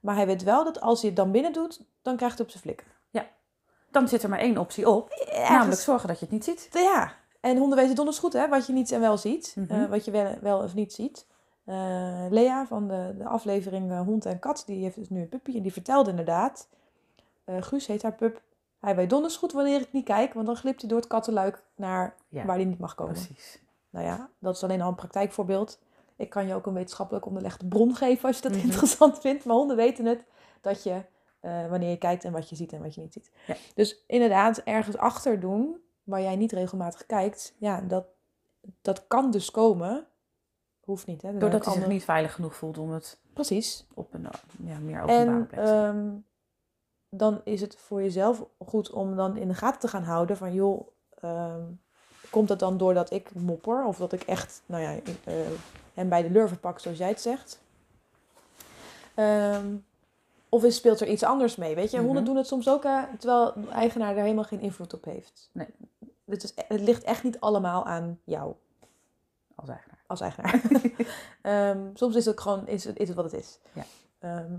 Maar 0.00 0.14
hij 0.14 0.26
weet 0.26 0.42
wel 0.42 0.64
dat 0.64 0.80
als 0.80 1.00
hij 1.00 1.08
het 1.08 1.18
dan 1.18 1.30
binnen 1.30 1.52
doet, 1.52 1.80
dan 2.02 2.16
krijgt 2.16 2.36
hij 2.36 2.44
op 2.44 2.50
zijn 2.50 2.62
flikker. 2.62 2.86
Dan 3.90 4.08
zit 4.08 4.22
er 4.22 4.28
maar 4.28 4.38
één 4.38 4.58
optie 4.58 4.88
op. 4.88 5.26
Namelijk 5.48 5.80
zorgen 5.80 6.08
dat 6.08 6.18
je 6.18 6.24
het 6.24 6.34
niet 6.34 6.44
ziet. 6.44 6.68
Ja, 6.72 7.12
en 7.40 7.56
honden 7.56 7.78
weten 7.78 7.94
donders 7.94 8.18
goed 8.18 8.32
hè, 8.32 8.48
wat 8.48 8.66
je 8.66 8.72
niet 8.72 8.92
en 8.92 9.00
wel 9.00 9.16
ziet. 9.16 9.54
Mhm. 9.56 9.72
eh, 9.72 9.88
wat 9.88 10.04
je 10.04 10.10
wel, 10.10 10.34
wel 10.40 10.58
of 10.62 10.74
niet 10.74 10.92
ziet. 10.92 11.26
Eh, 11.64 12.24
Lea 12.30 12.66
van 12.66 12.88
de, 12.88 13.14
de 13.18 13.24
aflevering 13.24 13.90
eh, 13.90 14.00
Hond 14.00 14.26
en 14.26 14.38
Kat, 14.38 14.62
die 14.66 14.82
heeft 14.82 14.94
dus 14.96 15.08
nu 15.08 15.20
een 15.20 15.28
puppy. 15.28 15.56
En 15.56 15.62
die 15.62 15.72
vertelde 15.72 16.10
inderdaad, 16.10 16.68
Guus 17.60 17.86
heet 17.86 18.02
haar 18.02 18.14
pup, 18.14 18.42
hij 18.80 18.96
weet 18.96 19.10
donders 19.10 19.36
goed 19.36 19.52
wanneer 19.52 19.80
ik 19.80 19.92
niet 19.92 20.04
kijk. 20.04 20.34
Want 20.34 20.46
dan 20.46 20.56
glipt 20.56 20.80
hij 20.80 20.88
door 20.88 20.98
het 20.98 21.08
kattenluik 21.08 21.62
naar 21.74 22.14
Ja, 22.28 22.44
waar 22.44 22.56
hij 22.56 22.64
niet 22.64 22.78
mag 22.78 22.94
komen. 22.94 23.14
Precies. 23.14 23.60
Nou 23.90 24.06
ja, 24.06 24.28
dat 24.38 24.54
is 24.54 24.62
alleen 24.62 24.80
al 24.80 24.88
een 24.88 24.94
praktijkvoorbeeld. 24.94 25.78
Ik 26.18 26.30
kan 26.30 26.46
je 26.46 26.54
ook 26.54 26.66
een 26.66 26.74
wetenschappelijk 26.74 27.26
onderlegde 27.26 27.66
bron 27.66 27.94
geven 27.94 28.26
als 28.28 28.36
je 28.36 28.42
dat 28.42 28.52
Mhm. 28.52 28.64
interessant 28.66 29.18
vindt. 29.20 29.44
Maar 29.44 29.56
honden 29.56 29.76
weten 29.76 30.04
het 30.04 30.24
dat 30.60 30.82
je 30.82 31.02
eh, 31.40 31.66
wanneer 31.68 31.90
je 31.90 31.96
kijkt 31.98 32.24
en 32.24 32.32
wat 32.32 32.48
je 32.48 32.56
ziet 32.56 32.72
en 32.72 32.82
wat 32.82 32.94
je 32.94 33.00
niet 33.00 33.12
ziet. 33.12 33.30
Ja. 33.46 33.54
Dus 33.74 34.04
inderdaad, 34.06 34.58
ergens 34.58 34.96
achter 34.96 35.40
doen 35.40 35.80
waar 36.04 36.20
jij 36.20 36.36
niet 36.36 36.52
regelmatig 36.52 37.06
kijkt, 37.06 37.54
ja, 37.58 37.80
dat, 37.80 38.06
dat 38.82 39.06
kan 39.06 39.30
dus 39.30 39.50
komen. 39.50 40.06
Hoeft 40.80 41.06
niet, 41.06 41.22
hè? 41.22 41.38
Doordat 41.38 41.64
hij 41.64 41.74
zich 41.74 41.86
niet 41.86 42.04
veilig 42.04 42.34
genoeg 42.34 42.54
voelt 42.56 42.78
om 42.78 42.90
het 42.90 43.20
Precies. 43.32 43.86
op 43.94 44.14
een 44.14 44.28
ja, 44.64 44.78
meer 44.78 45.02
openbare 45.02 45.30
En 45.30 45.46
plek 45.46 45.64
te 45.64 45.70
ehm, 45.70 46.08
dan 47.08 47.40
is 47.44 47.60
het 47.60 47.76
voor 47.76 48.02
jezelf 48.02 48.44
goed 48.58 48.90
om 48.90 49.16
dan 49.16 49.36
in 49.36 49.48
de 49.48 49.54
gaten 49.54 49.80
te 49.80 49.88
gaan 49.88 50.02
houden 50.02 50.36
van 50.36 50.52
joh, 50.54 50.88
ehm, 51.14 51.62
komt 52.30 52.48
dat 52.48 52.58
dan 52.58 52.76
doordat 52.78 53.12
ik 53.12 53.34
mopper 53.34 53.84
of 53.84 53.96
dat 53.96 54.12
ik 54.12 54.22
echt, 54.22 54.62
nou 54.66 54.82
ja, 54.82 54.94
eh, 55.24 55.34
hem 55.94 56.08
bij 56.08 56.22
de 56.22 56.30
lurven 56.30 56.60
pak 56.60 56.78
zoals 56.78 56.98
jij 56.98 57.08
het 57.08 57.20
zegt? 57.20 57.60
Ehm, 59.14 59.66
of 60.48 60.64
is, 60.64 60.76
speelt 60.76 61.00
er 61.00 61.08
iets 61.08 61.22
anders 61.22 61.56
mee? 61.56 61.74
Weet 61.74 61.90
je, 61.90 61.96
Mhm. 61.96 62.06
honden 62.06 62.24
doen 62.24 62.36
het 62.36 62.46
soms 62.46 62.68
ook, 62.68 62.82
hè, 62.82 63.02
terwijl 63.18 63.52
de 63.54 63.68
eigenaar 63.70 64.14
daar 64.14 64.22
helemaal 64.24 64.44
geen 64.44 64.60
invloed 64.60 64.94
op 64.94 65.04
heeft. 65.04 65.50
Nee. 65.52 65.66
Het, 66.24 66.42
is, 66.42 66.52
het 66.68 66.80
ligt 66.80 67.02
echt 67.04 67.22
niet 67.22 67.40
allemaal 67.40 67.84
aan 67.86 68.18
jou 68.24 68.54
als 69.54 69.68
eigenaar. 69.68 70.02
als 70.06 70.20
eigenaar. 70.20 70.60
Ehm, 71.42 71.78
soms 71.94 72.14
is 72.16 72.24
het 72.24 72.34
ook 72.34 72.40
gewoon 72.40 72.66
is 72.66 72.84
het, 72.84 72.98
is 72.98 73.08
het 73.08 73.16
wat 73.16 73.32
het 73.32 73.40
is. 73.40 73.58
Ja. 73.72 73.84
Ehm, 74.18 74.52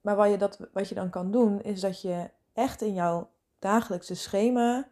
maar 0.00 0.16
wat 0.16 0.30
je, 0.30 0.36
dat, 0.36 0.58
wat 0.72 0.88
je 0.88 0.94
dan 0.94 1.10
kan 1.10 1.30
doen, 1.30 1.62
is 1.62 1.80
dat 1.80 2.00
je 2.00 2.30
echt 2.52 2.82
in 2.82 2.94
jouw 2.94 3.28
dagelijkse 3.58 4.14
schema 4.14 4.88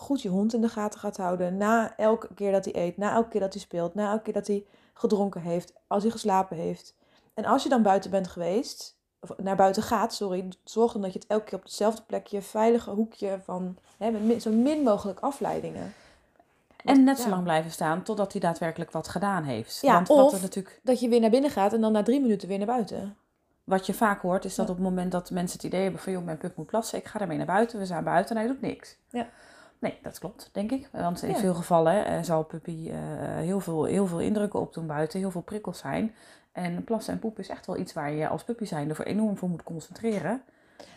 goed 0.00 0.22
je 0.22 0.28
hond 0.28 0.54
in 0.54 0.60
de 0.60 0.68
gaten 0.68 1.00
gaat 1.00 1.16
houden. 1.16 1.56
Na 1.56 1.96
elke 1.96 2.28
keer 2.34 2.52
dat 2.52 2.64
hij 2.64 2.74
eet, 2.76 2.96
na 2.96 3.12
elke 3.12 3.28
keer 3.28 3.40
dat 3.40 3.52
hij 3.52 3.62
speelt, 3.62 3.94
na 3.94 4.10
elke 4.10 4.22
keer 4.22 4.32
dat 4.32 4.46
hij 4.46 4.64
gedronken 4.94 5.40
heeft, 5.40 5.72
als 5.86 6.02
hij 6.02 6.12
geslapen 6.12 6.56
heeft. 6.56 6.94
En 7.34 7.44
als 7.44 7.62
je 7.62 7.68
dan 7.68 7.82
buiten 7.82 8.10
bent 8.10 8.28
geweest, 8.28 8.96
of 9.20 9.30
naar 9.36 9.56
buiten 9.56 9.82
gaat, 9.82 10.14
sorry, 10.14 10.48
zorg 10.64 10.92
dan 10.92 11.02
dat 11.02 11.12
je 11.12 11.18
het 11.18 11.28
elke 11.28 11.44
keer 11.44 11.58
op 11.58 11.64
hetzelfde 11.64 12.02
plekje, 12.06 12.42
veilige 12.42 12.90
hoekje 12.90 13.38
van, 13.44 13.76
hè, 13.98 14.10
met 14.10 14.42
zo 14.42 14.50
min 14.50 14.82
mogelijk 14.82 15.20
afleidingen. 15.20 15.94
En 16.84 17.04
net 17.04 17.16
zo 17.18 17.24
ja. 17.24 17.30
lang 17.30 17.42
blijven 17.42 17.70
staan 17.70 18.02
totdat 18.02 18.32
hij 18.32 18.40
daadwerkelijk 18.40 18.90
wat 18.90 19.08
gedaan 19.08 19.44
heeft. 19.44 19.78
Ja, 19.80 19.92
Want 19.94 20.08
wat, 20.08 20.18
of- 20.18 20.32
er 20.34 20.40
natuurlijk, 20.40 20.80
Dat 20.82 21.00
je 21.00 21.08
weer 21.08 21.20
naar 21.20 21.30
binnen 21.30 21.50
gaat 21.50 21.72
en 21.72 21.80
dan 21.80 21.92
na 21.92 22.02
drie 22.02 22.20
minuten 22.20 22.48
weer 22.48 22.58
naar 22.58 22.66
buiten. 22.66 23.16
wat 23.64 23.86
je 23.86 23.94
vaak 23.94 24.20
hoort, 24.20 24.44
is 24.44 24.54
dat 24.54 24.66
Ja. 24.66 24.72
op 24.72 24.78
het 24.78 24.88
moment 24.88 25.12
dat 25.12 25.30
mensen 25.30 25.56
het 25.56 25.66
idee 25.66 25.82
hebben 25.82 26.00
van... 26.00 26.12
joh, 26.12 26.24
mijn 26.24 26.38
pup 26.38 26.56
moet 26.56 26.66
plassen, 26.66 26.98
ik 26.98 27.06
ga 27.06 27.20
ermee 27.20 27.36
naar 27.36 27.46
buiten. 27.46 27.78
We 27.78 27.86
zijn 27.86 28.04
buiten 28.04 28.36
en 28.36 28.42
hij 28.42 28.50
doet 28.52 28.60
niks. 28.60 28.96
Ja. 29.10 29.28
Nee, 29.80 29.98
dat 30.02 30.18
klopt, 30.18 30.48
denk 30.52 30.70
ik. 30.72 30.88
Want 30.92 31.22
in 31.22 31.28
Ja. 31.28 31.34
veel 31.36 31.54
gevallen 31.54 32.04
eh, 32.06 32.22
zal 32.22 32.44
puppy 32.44 32.88
eh, 32.90 32.96
heel, 33.36 33.60
veel, 33.60 33.84
heel 33.84 34.06
veel 34.06 34.20
indrukken 34.20 34.60
opdoen 34.60 34.86
buiten. 34.86 35.18
Heel 35.18 35.30
veel 35.30 35.40
prikkels 35.40 35.78
zijn. 35.78 36.14
En 36.52 36.84
plassen 36.84 37.12
en 37.12 37.18
poep 37.18 37.38
is 37.38 37.48
echt 37.48 37.66
wel 37.66 37.76
iets 37.76 37.92
waar 37.92 38.12
je 38.12 38.28
als 38.28 38.44
puppy 38.44 38.64
zijnde 38.64 38.94
voor 38.94 39.04
enorm 39.04 39.36
voor 39.36 39.48
moet 39.48 39.62
concentreren. 39.62 40.42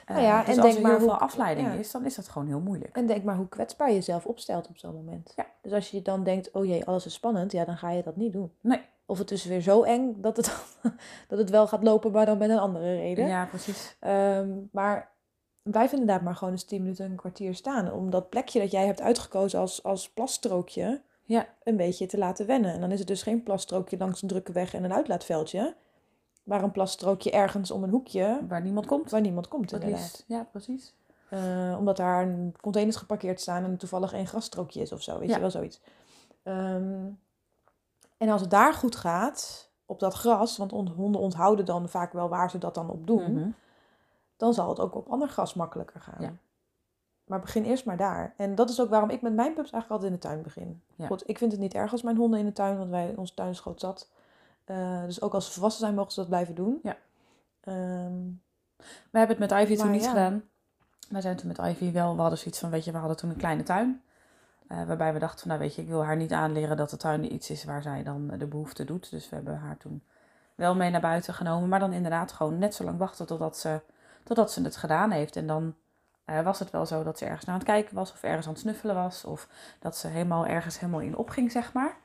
Eh, 0.06 0.16
Nou 0.16 0.28
ja, 0.28 0.40
dus 0.44 0.56
en 0.56 0.62
als 0.62 0.62
denk 0.64 0.76
er 0.76 0.82
maar 0.82 0.92
heel 0.92 1.00
veel 1.00 1.10
hoe- 1.10 1.20
afleiding 1.20 1.68
ja. 1.68 1.74
is, 1.74 1.92
dan 1.92 2.06
is 2.06 2.16
dat 2.16 2.28
gewoon 2.28 2.48
heel 2.48 2.60
moeilijk. 2.60 2.96
En 2.96 3.08
denk 3.08 3.24
maar 3.24 3.36
hoe 3.36 3.50
kwetsbaar 3.50 3.88
je 3.90 3.94
jezelf 3.96 4.26
opstelt 4.26 4.68
op 4.68 4.78
zo'n 4.78 4.94
moment. 4.96 5.34
Ja. 5.36 5.46
Dus 5.62 5.72
als 5.72 5.92
je 5.92 6.02
dan 6.02 6.24
denkt, 6.24 6.52
oh 6.52 6.66
jee, 6.66 6.86
alles 6.86 7.06
is 7.06 7.14
spannend, 7.14 7.52
ja, 7.52 7.66
dan 7.66 7.78
ga 7.78 7.90
je 7.92 8.04
dat 8.04 8.16
niet 8.16 8.34
doen. 8.34 8.52
Nee. 8.62 8.82
Of 9.06 9.18
het 9.18 9.32
is 9.32 9.46
weer 9.46 9.62
zo 9.62 9.84
eng 9.84 10.14
dat 10.22 10.38
het, 10.38 10.66
dat 11.28 11.40
het 11.40 11.50
wel 11.50 11.68
gaat 11.68 11.84
lopen, 11.84 12.12
maar 12.12 12.26
dan 12.26 12.38
met 12.38 12.50
een 12.50 12.60
andere 12.60 12.96
reden. 12.96 13.28
Ja, 13.28 13.46
precies. 13.46 13.96
Ehm, 14.00 14.50
maar 14.72 15.11
blijf 15.64 15.92
inderdaad 15.92 16.22
maar 16.22 16.36
gewoon 16.36 16.54
eens 16.54 16.64
10 16.64 16.82
minuten, 16.82 17.06
een 17.06 17.16
kwartier 17.16 17.56
staan. 17.56 17.92
Om 17.92 18.10
dat 18.10 18.30
plekje 18.30 18.60
dat 18.60 18.72
jij 18.72 18.86
hebt 18.86 19.02
uitgekozen 19.02 19.60
als, 19.60 19.84
als 19.84 20.10
plasstrookje 20.10 21.02
Ja. 21.26 21.48
een 21.64 21.78
beetje 21.78 22.06
te 22.06 22.18
laten 22.18 22.46
wennen. 22.46 22.74
En 22.74 22.82
dan 22.82 22.92
is 22.92 23.00
het 23.00 23.08
dus 23.08 23.24
geen 23.24 23.44
plasstrookje 23.44 23.98
langs 23.98 24.22
een 24.22 24.28
drukke 24.28 24.52
weg 24.52 24.74
en 24.74 24.84
een 24.84 24.94
uitlaatveldje. 24.94 25.76
Maar 26.44 26.64
een 26.64 26.72
plasstrookje 26.72 27.32
ergens 27.32 27.72
om 27.72 27.84
een 27.84 27.90
hoekje 27.90 28.40
Waar 28.48 28.62
niemand 28.62 28.86
komt. 28.86 29.12
waar 29.12 29.22
niemand 29.22 29.48
komt 29.48 29.72
Het 29.72 29.84
inderdaad. 29.84 30.24
Ja, 30.28 30.44
precies. 30.52 30.94
Eh, 31.30 31.76
omdat 31.80 31.98
daar 31.98 32.24
een 32.28 32.56
containers 32.62 32.98
geparkeerd 32.98 33.42
staan 33.42 33.64
en 33.64 33.78
toevallig 33.78 34.14
één 34.14 34.28
grasstrookje 34.28 34.82
is 34.82 34.92
of 34.92 35.02
zo. 35.02 35.20
Weet 35.20 35.30
Ja. 35.30 35.36
je 35.36 35.42
wel, 35.42 35.52
zoiets. 35.52 35.82
Ehm, 36.44 37.08
en 38.18 38.30
als 38.30 38.42
het 38.42 38.50
daar 38.50 38.74
goed 38.74 38.96
gaat, 38.96 39.70
op 39.86 40.00
dat 40.00 40.14
gras, 40.14 40.58
want 40.58 40.74
on- 40.74 40.88
honden 40.88 41.22
onthouden 41.22 41.66
dan 41.66 41.90
vaak 41.90 42.14
wel 42.14 42.30
waar 42.30 42.50
ze 42.50 42.58
dat 42.58 42.74
dan 42.76 42.90
op 42.90 43.08
doen, 43.08 43.34
Mhm. 43.34 43.50
Dan 44.42 44.54
zal 44.54 44.70
het 44.70 44.80
ook 44.80 44.96
op 44.96 45.08
ander 45.10 45.28
gras 45.30 45.54
makkelijker 45.54 46.02
gaan. 46.02 46.16
Ja. 46.20 46.34
Maar 47.26 47.40
begin 47.40 47.64
eerst 47.64 47.86
maar 47.86 47.98
daar. 47.98 48.34
En 48.38 48.56
dat 48.56 48.70
is 48.70 48.82
ook 48.82 48.90
waarom 48.90 49.10
ik 49.10 49.22
met 49.22 49.34
mijn 49.34 49.54
pups 49.54 49.72
eigenlijk 49.72 49.92
altijd 49.92 50.12
in 50.12 50.18
de 50.20 50.28
tuin 50.28 50.42
begin. 50.42 50.82
Ja. 50.96 51.08
Goed, 51.08 51.30
ik 51.30 51.38
vind 51.38 51.52
het 51.52 51.62
niet 51.62 51.74
erg 51.74 51.92
als 51.92 52.02
mijn 52.02 52.18
honden 52.18 52.40
in 52.40 52.46
de 52.46 52.54
tuin, 52.54 52.78
want 52.78 52.90
wij, 52.90 53.14
onze 53.16 53.34
tuin 53.34 53.50
is 53.50 53.60
groot 53.60 53.80
zat. 53.80 54.10
Eh, 54.66 55.04
dus 55.04 55.22
ook 55.22 55.34
als 55.34 55.46
ze 55.46 55.52
volwassen 55.52 55.82
zijn, 55.82 55.96
mogen 55.96 56.12
ze 56.12 56.20
dat 56.20 56.30
blijven 56.30 56.56
doen. 56.56 56.80
Ja. 56.84 56.98
Ehm, 57.62 58.20
We 59.12 59.18
hebben 59.18 59.38
het 59.40 59.52
met 59.52 59.62
Ivy 59.62 59.76
toen 59.76 59.92
niet 59.92 60.04
ja. 60.04 60.10
gedaan. 60.10 60.44
Wij 61.10 61.22
zijn 61.22 61.36
toen 61.36 61.48
met 61.48 61.58
Ivy 61.58 61.92
wel, 61.92 62.16
we 62.16 62.22
hadden 62.22 62.40
zoiets 62.40 62.60
van, 62.60 62.70
weet 62.70 62.86
je, 62.86 62.92
we 62.92 62.98
hadden 62.98 63.18
toen 63.18 63.30
een 63.30 63.36
kleine 63.38 63.64
tuin. 63.64 64.02
eh, 64.68 64.84
waarbij 64.84 65.14
we 65.14 65.20
dachten 65.20 65.40
van, 65.40 65.48
nou 65.48 65.60
weet 65.62 65.76
je, 65.76 65.82
ik 65.82 65.88
wil 65.88 66.04
haar 66.04 66.16
niet 66.18 66.32
aanleren 66.32 66.78
dat 66.78 66.90
de 66.90 66.98
tuin 66.98 67.34
iets 67.34 67.50
is 67.50 67.64
waar 67.64 67.82
zij 67.82 68.04
dan 68.04 68.28
de 68.38 68.46
behoefte 68.48 68.84
doet. 68.84 69.10
Dus 69.12 69.30
we 69.30 69.36
hebben 69.36 69.58
haar 69.58 69.78
toen 69.78 70.04
wel 70.56 70.76
mee 70.76 70.90
naar 70.90 71.02
buiten 71.02 71.34
genomen. 71.34 71.70
Maar 71.70 71.80
dan 71.80 71.94
inderdaad 71.94 72.32
gewoon 72.32 72.58
net 72.58 72.76
zo 72.76 72.84
lang 72.84 72.98
wachten 72.98 73.26
totdat 73.26 73.58
ze, 73.58 73.82
totdat 74.24 74.52
ze 74.52 74.62
het 74.64 74.76
gedaan 74.76 75.12
heeft. 75.12 75.36
En 75.36 75.48
dan 75.48 75.76
eh, 76.26 76.42
was 76.42 76.60
het 76.60 76.70
wel 76.72 76.86
zo 76.86 77.04
dat 77.04 77.18
ze 77.18 77.26
ergens 77.26 77.46
naar 77.46 77.54
aan 77.56 77.62
het 77.62 77.70
kijken 77.70 77.96
was 77.96 78.12
of 78.12 78.24
ergens 78.24 78.46
aan 78.48 78.52
het 78.54 78.62
snuffelen 78.62 78.96
was. 78.96 79.26
Of 79.26 79.48
dat 79.80 79.98
ze 79.98 80.08
helemaal 80.08 80.46
ergens 80.46 80.80
helemaal 80.80 81.02
in 81.02 81.16
opging, 81.18 81.52
zeg 81.52 81.74
maar. 81.74 81.98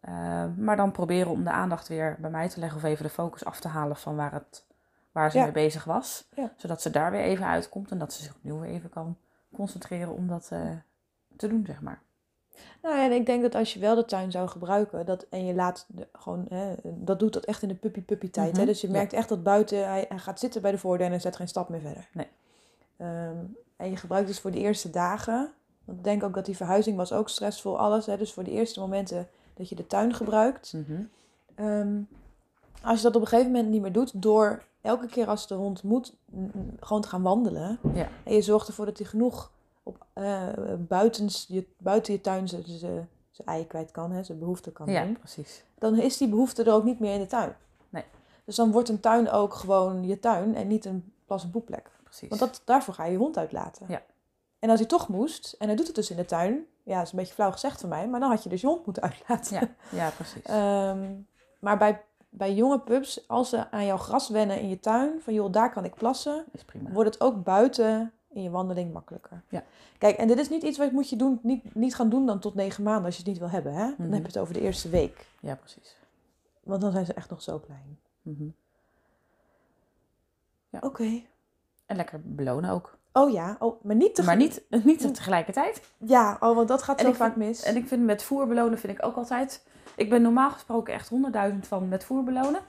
Eh, 0.00 0.44
maar 0.56 0.76
dan 0.76 0.92
proberen 0.92 1.30
om 1.30 1.44
de 1.44 1.50
aandacht 1.50 1.88
weer 1.88 2.16
bij 2.20 2.30
mij 2.30 2.48
te 2.48 2.60
leggen 2.60 2.78
of 2.78 2.84
even 2.84 3.04
de 3.04 3.10
focus 3.10 3.44
af 3.44 3.60
te 3.60 3.68
halen 3.68 3.96
van 3.96 4.16
waar, 4.16 4.32
het, 4.32 4.66
waar 5.12 5.30
ze 5.30 5.36
Ja. 5.38 5.42
mee 5.44 5.52
bezig 5.52 5.84
was. 5.84 6.28
Ja. 6.34 6.52
Zodat 6.56 6.82
ze 6.82 6.90
daar 6.90 7.10
weer 7.10 7.22
even 7.22 7.46
uitkomt 7.46 7.90
en 7.90 7.98
dat 7.98 8.12
ze 8.12 8.22
zich 8.22 8.34
opnieuw 8.34 8.58
weer 8.58 8.70
even 8.70 8.90
kan 8.90 9.16
concentreren 9.54 10.12
om 10.14 10.26
dat 10.28 10.48
eh, 10.52 10.60
te 11.36 11.48
doen, 11.48 11.64
zeg 11.66 11.80
maar. 11.80 12.00
Nou 12.82 12.96
ja, 12.96 13.04
en 13.04 13.12
ik 13.12 13.26
denk 13.26 13.42
dat 13.42 13.54
als 13.54 13.74
je 13.74 13.80
wel 13.80 13.94
de 13.94 14.04
tuin 14.04 14.30
zou 14.30 14.48
gebruiken, 14.48 15.06
dat, 15.06 15.26
en 15.30 15.44
je 15.46 15.54
laat 15.54 15.84
de- 15.88 16.08
gewoon, 16.12 16.46
hè, 16.48 16.74
dat 16.84 17.18
doet 17.18 17.32
dat 17.32 17.44
echt 17.44 17.62
in 17.62 17.68
de 17.68 17.74
puppy-puppy 17.74 18.30
tijd. 18.30 18.52
hè? 18.56 18.62
Mhm, 18.62 18.66
Dus 18.70 18.80
je 18.80 18.86
ja. 18.86 18.92
merkt 18.92 19.12
echt 19.12 19.28
dat 19.28 19.42
buiten, 19.42 19.88
hij, 19.88 20.04
hij 20.08 20.18
gaat 20.18 20.38
zitten 20.40 20.62
bij 20.62 20.70
de 20.70 20.78
voordeur 20.78 21.06
en 21.06 21.12
hij 21.12 21.20
zet 21.20 21.36
geen 21.36 21.48
stap 21.48 21.68
meer 21.68 21.80
verder. 21.80 22.08
Nee. 22.12 22.26
Ehm, 22.96 23.36
en 23.76 23.90
je 23.90 23.96
gebruikt 23.96 24.26
dus 24.28 24.40
voor 24.40 24.50
de 24.50 24.58
eerste 24.58 24.90
dagen, 24.90 25.52
want 25.84 25.98
ik 25.98 26.04
denk 26.04 26.22
ook 26.22 26.34
dat 26.34 26.44
die 26.44 26.56
verhuizing 26.56 26.96
was 26.96 27.12
ook 27.12 27.28
stressvol, 27.28 27.78
alles. 27.78 28.06
Hè? 28.06 28.16
Dus 28.16 28.32
voor 28.32 28.44
de 28.44 28.50
eerste 28.50 28.80
momenten 28.80 29.28
dat 29.54 29.68
je 29.68 29.74
de 29.74 29.86
tuin 29.86 30.14
gebruikt. 30.14 30.72
Mhm. 30.72 31.02
Ehm, 31.54 32.00
als 32.82 32.96
je 32.96 33.02
dat 33.02 33.16
op 33.16 33.20
een 33.22 33.28
gegeven 33.28 33.50
moment 33.52 33.70
niet 33.70 33.82
meer 33.82 33.92
doet, 33.92 34.22
door 34.22 34.62
elke 34.80 35.06
keer 35.06 35.26
als 35.26 35.46
de 35.46 35.54
hond 35.54 35.82
moet, 35.82 36.14
gewoon 36.80 37.02
te 37.02 37.08
gaan 37.08 37.22
wandelen. 37.22 37.78
Ja. 37.94 38.08
En 38.24 38.34
je 38.34 38.42
zorgt 38.42 38.68
ervoor 38.68 38.84
dat 38.86 38.98
hij 38.98 39.06
genoeg 39.06 39.50
op, 39.82 40.06
eh, 40.12 40.48
buitens 40.78 41.44
je, 41.48 41.66
buiten 41.78 42.12
je 42.12 42.20
tuin 42.20 42.48
zijn 42.48 42.62
zijn- 42.66 43.08
zijn 43.30 43.48
ei 43.48 43.66
kwijt 43.66 43.90
kan, 43.90 44.10
hè, 44.12 44.22
zijn 44.22 44.38
behoefte 44.38 44.72
kan 44.72 44.86
Ja, 44.90 45.04
doen. 45.04 45.18
precies. 45.18 45.64
Dan 45.78 45.98
is 45.98 46.16
die 46.16 46.28
behoefte 46.28 46.62
er 46.64 46.72
ook 46.72 46.84
niet 46.84 47.00
meer 47.00 47.14
in 47.14 47.20
de 47.20 47.26
tuin. 47.26 47.56
Nee. 47.88 48.04
Dus 48.44 48.56
dan 48.56 48.70
wordt 48.72 48.88
een 48.88 49.00
tuin 49.00 49.30
ook 49.30 49.54
gewoon 49.54 50.04
je 50.06 50.18
tuin 50.18 50.54
en 50.54 50.66
niet 50.66 50.84
een 50.84 51.12
plas- 51.26 51.42
en 51.42 51.50
poepplek. 51.50 51.90
precies. 52.02 52.28
Want 52.28 52.40
dat, 52.40 52.62
daarvoor 52.64 52.94
ga 52.94 53.04
je 53.04 53.12
je 53.12 53.18
hond 53.18 53.38
uitlaten. 53.38 53.86
Ja. 53.88 54.02
En 54.58 54.70
als 54.70 54.78
hij 54.78 54.88
toch 54.88 55.08
moest, 55.08 55.56
en 55.58 55.66
hij 55.66 55.76
doet 55.76 55.86
het 55.86 55.94
dus 55.96 56.10
in 56.10 56.16
de 56.16 56.24
tuin, 56.24 56.66
ja, 56.84 56.96
dat 56.96 57.06
is 57.06 57.12
een 57.12 57.18
beetje 57.18 57.34
flauw 57.34 57.50
gezegd 57.50 57.80
van 57.80 57.88
mij, 57.88 58.08
maar 58.08 58.20
dan 58.20 58.30
had 58.30 58.42
je 58.42 58.48
dus 58.48 58.60
je 58.60 58.66
hond 58.66 58.84
moeten 58.86 59.02
uitlaten. 59.02 59.60
Ja, 59.60 59.68
ja, 59.96 60.10
precies. 60.10 60.42
Ehm, 60.58 61.12
maar 61.60 61.78
bij, 61.78 62.02
bij 62.30 62.54
jonge 62.54 62.80
pups, 62.80 63.28
als 63.28 63.48
ze 63.48 63.70
aan 63.70 63.84
jouw 63.84 63.96
gras 63.96 64.28
wennen 64.28 64.60
in 64.60 64.68
je 64.68 64.80
tuin, 64.80 65.20
van 65.20 65.34
joh, 65.34 65.52
daar 65.52 65.72
kan 65.72 65.84
ik 65.84 65.94
plassen, 65.94 66.44
is 66.52 66.64
prima. 66.64 66.90
wordt 66.90 67.14
het 67.14 67.22
ook 67.22 67.42
buiten 67.42 68.12
in 68.32 68.42
je 68.42 68.50
wandeling 68.50 68.92
makkelijker. 68.92 69.42
Ja. 69.48 69.64
Kijk, 69.98 70.16
en 70.16 70.28
dit 70.28 70.38
is 70.38 70.48
niet 70.48 70.62
iets 70.62 70.78
wat 70.78 70.92
moet 70.92 71.08
je 71.10 71.16
doen, 71.16 71.38
niet, 71.42 71.74
niet 71.74 71.94
gaan 71.94 72.08
doen 72.08 72.26
dan 72.26 72.38
tot 72.40 72.54
negen 72.54 72.82
maanden 72.84 73.04
als 73.04 73.14
je 73.16 73.20
het 73.22 73.30
niet 73.30 73.38
wil 73.40 73.50
hebben. 73.50 73.72
Hè? 73.74 73.86
Dan 73.86 73.94
Mhm. 74.06 74.12
heb 74.12 74.20
je 74.22 74.26
het 74.28 74.38
over 74.38 74.54
de 74.54 74.60
eerste 74.60 74.88
week. 74.88 75.26
Ja, 75.40 75.54
precies. 75.54 75.96
Want 76.62 76.80
dan 76.80 76.92
zijn 76.92 77.06
ze 77.06 77.14
echt 77.14 77.30
nog 77.30 77.42
zo 77.42 77.58
klein. 77.58 77.98
Mhm. 78.22 78.44
Oké. 80.80 81.22
En 81.86 81.96
lekker 81.96 82.20
belonen 82.24 82.70
ook. 82.70 82.98
Oh 83.12 83.30
ja, 83.30 83.56
oh, 83.58 83.84
maar 83.84 83.96
niet 83.96 84.14
te 84.14 84.22
Maar 84.22 84.36
niet, 84.36 84.62
niet 84.84 85.14
tegelijkertijd. 85.14 85.82
Ja, 85.98 86.36
oh, 86.40 86.56
want 86.56 86.68
dat 86.68 86.82
gaat 86.82 86.98
En 87.00 87.06
zo 87.06 87.12
vaak 87.12 87.32
vind- 87.32 87.46
mis. 87.46 87.62
En 87.62 87.76
ik 87.76 87.88
vind 87.88 88.04
met 88.04 88.22
voer 88.22 88.46
belonen 88.46 88.78
vind 88.78 88.98
ik 88.98 89.04
ook 89.04 89.16
altijd... 89.16 89.66
Ik 89.96 90.10
ben 90.10 90.22
normaal 90.22 90.50
gesproken 90.50 90.94
echt 90.94 91.08
honderdduizend 91.08 91.66
van 91.66 91.88
met 91.88 92.04
voer 92.04 92.24
belonen. 92.24 92.60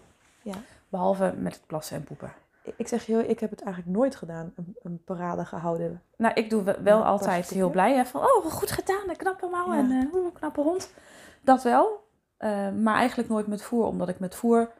Ja. 0.41 0.55
Behalve 0.89 1.33
met 1.37 1.53
het 1.53 1.65
plassen 1.65 1.97
en 1.97 2.03
poepen. 2.03 2.33
Ik- 2.77 2.87
zeg 2.87 3.05
heel- 3.05 3.19
ik 3.29 3.39
heb 3.39 3.49
het 3.49 3.61
eigenlijk 3.61 3.95
nooit 3.97 4.15
gedaan, 4.15 4.53
een, 4.55 4.75
een 4.81 5.03
parade 5.03 5.45
gehouden. 5.45 6.01
Nou, 6.17 6.33
ik 6.33 6.49
doe 6.49 6.63
we- 6.63 6.81
wel 6.81 6.97
Ja, 6.99 7.03
altijd 7.05 7.49
heel 7.49 7.65
ja. 7.65 7.71
blij. 7.71 7.95
Hè, 7.95 8.05
van, 8.05 8.21
oh, 8.21 8.45
goed 8.45 8.71
gedaan, 8.71 9.09
een 9.09 9.15
knappe 9.15 9.47
mouw 9.47 9.73
Ja. 9.73 9.77
en 9.79 10.09
oeh, 10.13 10.25
een 10.25 10.33
knappe 10.33 10.61
hond. 10.61 10.93
Dat 11.41 11.63
wel. 11.63 12.01
Eh, 12.37 12.69
maar 12.71 12.95
eigenlijk 12.95 13.29
nooit 13.29 13.47
met 13.47 13.61
voer, 13.61 13.85
omdat 13.85 14.09
ik 14.09 14.19
met 14.19 14.35
voer 14.35 14.71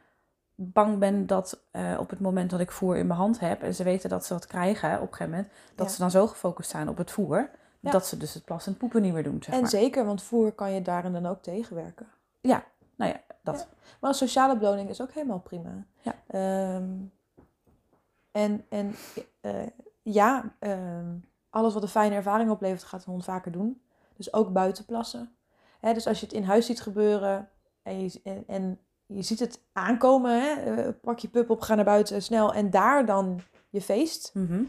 bang 0.55 0.97
ben 0.99 1.27
dat 1.27 1.63
eh, 1.71 1.95
op 1.99 2.09
het 2.09 2.19
moment 2.19 2.49
dat 2.49 2.59
ik 2.59 2.71
voer 2.71 2.97
in 2.97 3.07
mijn 3.07 3.19
hand 3.19 3.39
heb 3.39 3.61
en 3.61 3.73
ze 3.75 3.83
weten 3.83 4.09
dat 4.09 4.25
ze 4.25 4.33
wat 4.33 4.47
krijgen 4.47 4.93
op 4.95 5.01
een 5.01 5.07
gegeven 5.07 5.29
moment, 5.29 5.51
dat 5.75 5.87
Ja. 5.87 5.93
ze 5.93 5.99
dan 5.99 6.11
zo 6.11 6.27
gefocust 6.27 6.69
zijn 6.69 6.89
op 6.89 6.97
het 6.97 7.11
voer, 7.11 7.49
Ja. 7.79 7.91
dat 7.91 8.05
ze 8.07 8.17
dus 8.17 8.33
het 8.33 8.45
plassen 8.45 8.71
en 8.71 8.77
poepen 8.77 9.01
niet 9.01 9.13
meer 9.13 9.23
doen. 9.23 9.43
Zeg 9.43 9.53
en 9.53 9.61
maar. 9.61 9.69
zeker, 9.69 10.05
want 10.05 10.23
voer 10.23 10.51
kan 10.51 10.71
je 10.71 10.81
daarin 10.81 11.13
dan 11.13 11.25
ook 11.25 11.41
tegenwerken. 11.41 12.07
Nou 12.95 13.11
ja, 13.11 13.21
dat. 13.41 13.59
Ja. 13.59 13.77
Maar 13.99 14.09
een 14.09 14.15
sociale 14.15 14.57
beloning 14.57 14.89
is 14.89 15.01
ook 15.01 15.11
helemaal 15.11 15.39
prima. 15.39 15.69
Ja. 16.01 16.13
Ehm, 16.27 16.83
en 18.33 18.65
en 18.69 18.95
eh, 19.41 19.67
ja, 20.01 20.55
ehm, 20.59 21.15
alles 21.49 21.73
wat 21.73 21.83
een 21.83 21.89
fijne 21.89 22.15
ervaring 22.15 22.49
oplevert, 22.49 22.83
gaat 22.83 23.05
een 23.05 23.11
hond 23.11 23.23
vaker 23.23 23.51
doen. 23.51 23.81
Dus 24.15 24.33
ook 24.33 24.53
buiten 24.53 24.85
plassen. 24.85 25.35
Hè, 25.79 25.93
dus 25.93 26.07
als 26.07 26.19
je 26.19 26.25
het 26.25 26.35
in 26.35 26.43
huis 26.43 26.65
ziet 26.65 26.81
gebeuren 26.81 27.49
en 27.81 28.01
je, 28.01 28.19
en, 28.23 28.43
en 28.47 28.79
je 29.05 29.21
ziet 29.21 29.39
het 29.39 29.61
aankomen, 29.73 30.41
hè, 30.41 30.51
eh, 30.51 30.93
pak 31.01 31.19
je 31.19 31.27
pup 31.27 31.49
op, 31.49 31.61
ga 31.61 31.75
naar 31.75 31.85
buiten 31.85 32.21
snel 32.21 32.53
en 32.53 32.69
daar 32.69 33.05
dan 33.05 33.41
je 33.69 33.81
feest. 33.81 34.31
Mhm. 34.33 34.63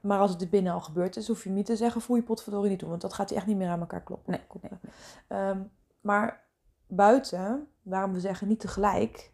Maar 0.00 0.18
als 0.18 0.30
het 0.30 0.42
er 0.42 0.48
binnen 0.48 0.72
al 0.72 0.80
gebeurd 0.80 1.16
is, 1.16 1.26
hoef 1.26 1.44
je 1.44 1.50
niet 1.50 1.66
te 1.66 1.76
zeggen, 1.76 2.00
voel 2.00 2.16
je 2.16 2.22
potverdorie 2.22 2.70
niet 2.70 2.80
doen. 2.80 2.88
Want 2.88 3.00
dat 3.00 3.12
gaat 3.12 3.28
hij 3.28 3.38
echt 3.38 3.46
niet 3.46 3.56
meer 3.56 3.68
aan 3.68 3.80
elkaar 3.80 4.02
kloppen. 4.02 4.32
Nee, 4.32 4.46
koppelen. 4.46 4.80
Ehm, 5.28 5.62
maar 6.00 6.44
buiten, 6.86 7.68
waarom 7.82 8.12
we 8.12 8.20
zeggen 8.20 8.48
niet 8.48 8.60
tegelijk, 8.60 9.32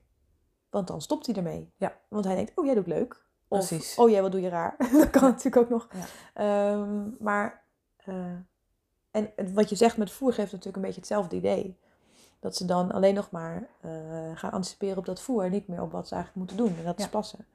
want 0.71 0.87
dan 0.87 1.00
stopt 1.00 1.26
hij 1.26 1.35
ermee. 1.35 1.73
Ja. 1.76 1.99
Want 2.09 2.25
hij 2.25 2.35
denkt, 2.35 2.52
oh 2.54 2.64
jij 2.64 2.75
doet 2.75 2.87
leuk. 2.87 3.26
Of, 3.52 3.66
Precies. 3.68 3.97
oh 3.99 4.11
jij 4.11 4.23
wat 4.23 4.32
doe 4.32 4.40
je 4.40 4.49
raar. 4.49 4.76
dat 4.92 5.11
kan 5.11 5.23
natuurlijk 5.23 5.56
ook 5.56 5.68
nog. 5.68 5.88
Ja. 5.92 6.04
Ehm, 6.35 7.09
maar, 7.18 7.62
eh, 7.97 8.14
en 9.11 9.54
wat 9.54 9.68
je 9.68 9.76
zegt 9.76 9.97
met 9.97 10.11
voer 10.11 10.32
geeft 10.32 10.50
natuurlijk 10.52 10.76
een 10.76 10.82
beetje 10.82 11.00
hetzelfde 11.00 11.37
idee. 11.37 11.78
Dat 12.40 12.56
ze 12.56 12.64
dan 12.64 12.92
alleen 12.92 13.14
nog 13.14 13.30
maar 13.30 13.66
eh, 13.80 13.90
gaan 14.35 14.50
anticiperen 14.50 14.99
op 14.99 15.04
dat 15.04 15.21
voer 15.21 15.44
en 15.44 15.50
niet 15.50 15.68
meer 15.68 15.82
op 15.82 15.92
wat 15.92 16.09
ze 16.09 16.14
eigenlijk 16.14 16.47
moeten 16.47 16.66
doen. 16.66 16.78
En 16.78 16.85
dat 16.85 16.99
is 16.99 17.04
Ja. 17.04 17.11
plassen. 17.11 17.47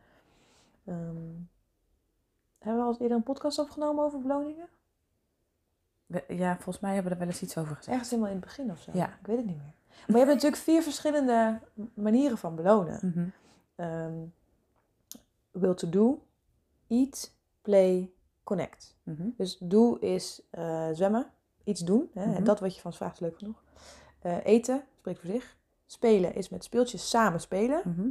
Ehm, 0.86 1.16
hebben 2.60 2.82
we 2.84 2.88
al 2.90 2.98
eerder 3.00 3.18
een 3.18 3.24
podcast 3.24 3.60
opgenomen 3.60 4.04
over 4.04 4.22
beloningen? 4.22 4.68
Ja, 6.28 6.54
volgens 6.56 6.80
mij 6.80 6.94
hebben 6.94 7.12
we 7.12 7.18
er 7.18 7.26
wel 7.26 7.34
eens 7.34 7.42
iets 7.42 7.58
over 7.58 7.76
gezegd. 7.76 7.88
Ergens 7.92 8.10
helemaal 8.10 8.32
in 8.32 8.38
het 8.38 8.46
begin 8.46 8.72
of 8.72 8.80
zo. 8.80 8.92
Ja. 8.94 9.06
Ik 9.08 9.26
weet 9.28 9.38
het 9.38 9.46
niet 9.46 9.58
meer. 9.58 9.74
Maar 10.08 10.18
je 10.20 10.26
hebt 10.26 10.34
natuurlijk 10.34 10.62
vier 10.62 10.82
verschillende 10.82 11.60
manieren 11.94 12.38
van 12.38 12.56
belonen. 12.56 13.34
Ehm, 13.76 14.14
will 15.60 15.74
to 15.74 15.90
do, 15.90 16.22
eat, 16.88 17.36
play, 17.62 18.12
connect. 18.44 18.98
Mhm. 19.04 19.30
Dus 19.38 19.58
do 19.60 19.94
is 19.94 20.42
eh, 20.50 20.90
zwemmen, 20.92 21.26
iets 21.64 21.82
doen. 21.82 22.10
Hè? 22.14 22.26
Mhm. 22.26 22.44
Dat 22.44 22.60
wat 22.60 22.76
je 22.76 22.82
van 22.82 22.94
vraagt 22.94 23.14
is 23.14 23.20
leuk 23.20 23.38
genoeg. 23.38 23.64
Eh, 24.20 24.46
eten, 24.46 24.84
spreekt 24.98 25.20
voor 25.20 25.30
zich. 25.30 25.58
Spelen 25.86 26.36
is 26.36 26.50
met 26.50 26.64
speeltjes 26.64 27.10
samen 27.10 27.40
spelen. 27.40 27.82
Mhm. 27.86 28.10